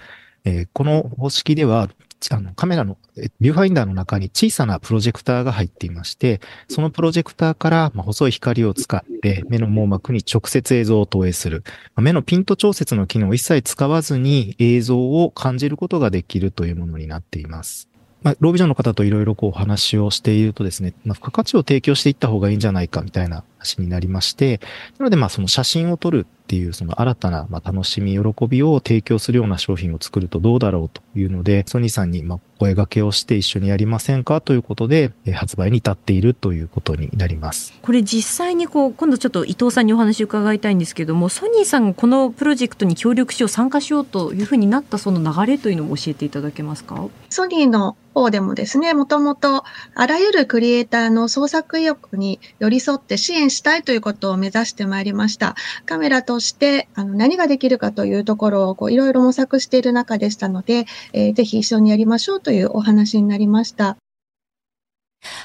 [0.45, 1.89] えーこの方式では、
[2.33, 2.97] あのカメラの、
[3.41, 11.65] ビューファインダーの中に小さなプロジェクターが入っていまして、そのプロジェクターから、ま、細い光を使って目の網膜に直接映像を投影する。
[11.95, 17.89] ま目のピント調節の機能を一切使わずに映像を感じることができるというものになっています。
[18.23, 24.61] まあ、ロービジョンの方といろいろこうお話をしているとですね、まあ、付加価値を提供していった方がいいんじゃないかみたいな話になりまして、
[24.99, 37.75] なのでまあその写真を撮るっていうその新たなまあ楽しみ、喜びを提供するような商品を作るとどうだろうというので、ソニーさんにまあ声掛けをして一緒にやりませんかということで、えー発売に至っているということになります。
[37.83, 47.09] これ実際にこう今度ちょっと伊藤さんにお話を伺いたいんですけどもソニーさんがこのプロジェクトに協力しよう参加しようというふうになったその流れというのも教えていただけますか？
[47.29, 55.55] ソニーの方でもですね、もともとあらゆるクリエイターの創作意欲に寄り添って支援したいということを目指してまいりました。
[55.87, 64.04] カメラとしてあの何ができるかというところをこういろいろ模索している中でしたので、えーぜひ一緒にやりましょうというお話になりました。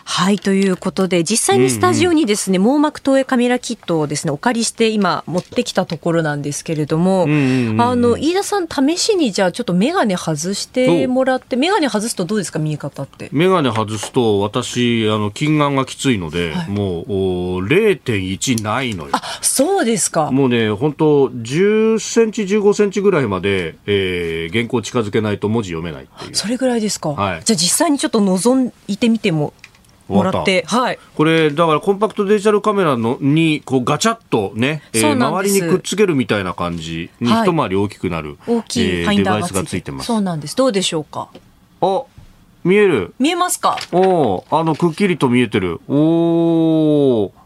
[0.03, 13.30] はいということで実際にスタジオにですね、網膜投影カメラキットをですねお借りして今持ってきたところなんですけれども、うんうんうんあの飯田さん試しにじゃあちょっと眼鏡外してもらって眼鏡外すとどうですか見え方って？
[13.32, 16.69] メガネ外すと私あの近眼がきついので、はい。
[16.69, 17.05] もう
[17.57, 19.09] お0.1ないのよ。
[19.13, 20.32] あそうですか。
[20.32, 26.36] もうね本当10センチ15センチぐらいまで、えー原稿近づけないと文字読めないっていう。
[26.36, 27.09] それぐらいですか？
[27.09, 27.43] はい。
[27.43, 29.53] じゃあ実際にちょっと覗いてみても
[30.10, 30.99] もらって、はい。
[31.16, 40.55] これだからコンパクトデジタルカメラのにこうガチャッとね、えー周りにくっつけるみたいな感じにはい一回り大きくなる、大きいえーファインダーデバイスががついてますそうなんです。
[40.55, 41.30] どうでしょうか？
[41.82, 42.03] あ
[42.64, 43.78] 見える見えますか？
[43.91, 47.38] おーあのくっきりと見えてるおーあ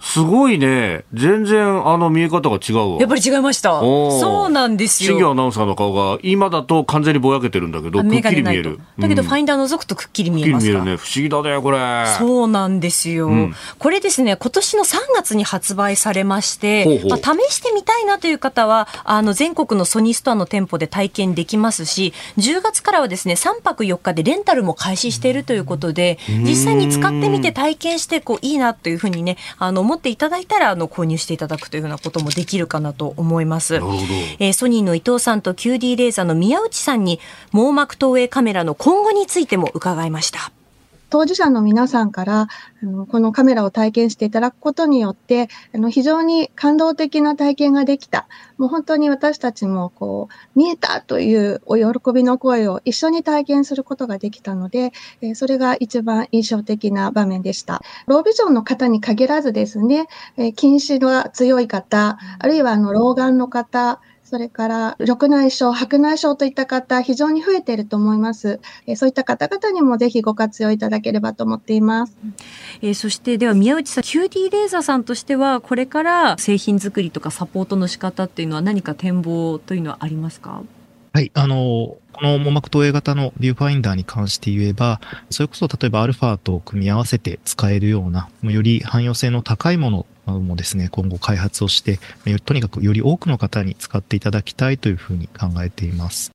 [0.00, 1.04] すごいね。
[1.12, 3.00] 全然あの見え方が違うわ。
[3.00, 3.80] やっぱり違いました。
[3.80, 5.34] そうなんです新業アよ。
[5.34, 8.80] ナウンサーの顔が今だと完全にぼやけてるんだけどくっ眼きり見える。
[8.98, 9.28] だけどうん。
[9.28, 10.72] ファインダー覗くとくっきり見えますか？
[10.72, 10.96] 見えるね。
[10.96, 11.78] 不思議だねこれ。
[12.18, 13.54] そうなんですよ、うん。
[13.78, 17.10] これですね、今年の3月に発売されまして、ほうほう。
[17.10, 33.76] まあ、試してみたいなという方は、あの、全国のソニーストアの店舗で体験できますし、10月からはですね、3泊4日でレンタルも開始しているということで、実際に使ってみて体験して、こう、いいなというふうにね、あの、思っていただいたら、あの、購入していただくというふうなこともできるかなと思います。
[33.76, 37.20] えーソニーの伊藤さんと QD レーザーの宮内さんに、
[37.52, 40.52] 網膜投影カメラの今後についても伺いました。
[41.10, 42.48] 当事者の皆さんから、
[42.82, 48.28] あのこのカメラを体験していただくことによって、あの非常に感動的な体験ができた。
[48.58, 54.92] もう本当に私たちもこう、見えたというお喜びの声を一緒に体験することができたので、
[55.22, 57.80] えそれが一番印象的な場面でした。
[58.06, 68.60] ロービジョンの方に限らずですね、え近視が強い方、あるいはあの老眼の方、それから緑内障、白内障といった方、非常に増えていると思います。
[68.86, 72.14] えそういった方々にもぜひご活用いただければと思っています。
[72.82, 80.60] えー、そしてでは宮内さん、QD レーザーさんとしては、これから製品作りとかサポートの仕方っていうのは何か展望というのはありますか？
[81.18, 85.00] はい、あの、この網膜投影型のビューファインダーに関して言えば、
[85.30, 91.98] それこそ例えばアルファと組み合わせて使えるような、より汎用性の高いものもですね、今後開発をして、
[92.44, 96.30] とにかくより多くの方に使っていただきたいというふうに考えています。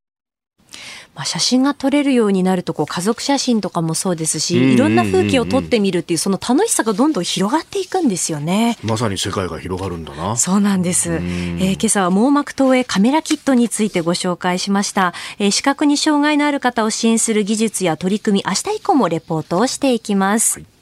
[1.16, 8.78] まあ、写真が撮れるようになるとこう家族写真とかもそうですし、いろんな風景を撮ってみるっていうその楽しさがどんどん広がっていくんですよね。
[8.84, 10.36] まさに世界が広がるんだな。
[10.38, 11.14] そうなんです。
[11.14, 15.14] えー、今朝は網膜投影カメラキットについてご紹介しました。
[15.40, 20.60] えー、視覚に障害のある方を支援する技術や取り組み、明日以降もレポートをしていきます。
[20.60, 20.73] はい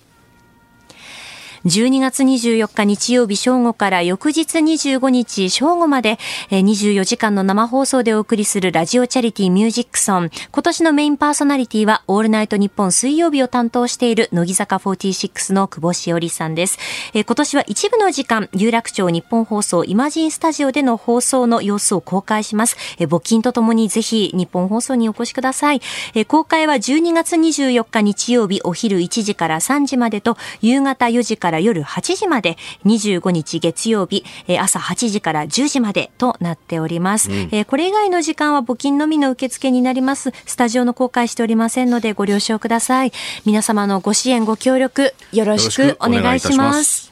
[1.65, 6.17] 12月24日日曜日正午から翌日25日正午まで
[6.49, 10.31] 24時間の生放送でお送りするラジオチャリティーミュージックソン。
[10.51, 16.79] 今年のメインパーソナリティはオールナイト日本水曜日を担当している乃木坂46の久保しおりさんです。
[17.13, 22.75] 今年は一部の時間、有楽町日本放送イマジンスタジオでの放送の様子を公開します。
[23.01, 25.81] 募金とともにぜひ日本放送にお越しください。
[26.27, 34.23] 公開は12月24日日曜日お昼1時から3時までと夕方4時からから夜8時まで、25日月曜日、
[34.59, 37.29] 朝8時から10時までとなっております。
[37.29, 40.31] うん、これ以外の時間は募金のみの受付になります。
[40.45, 43.11] スタジオの公開しておりませんのでご了承ください。
[43.45, 47.11] 皆様のご支援ご協力よろしくお願いします。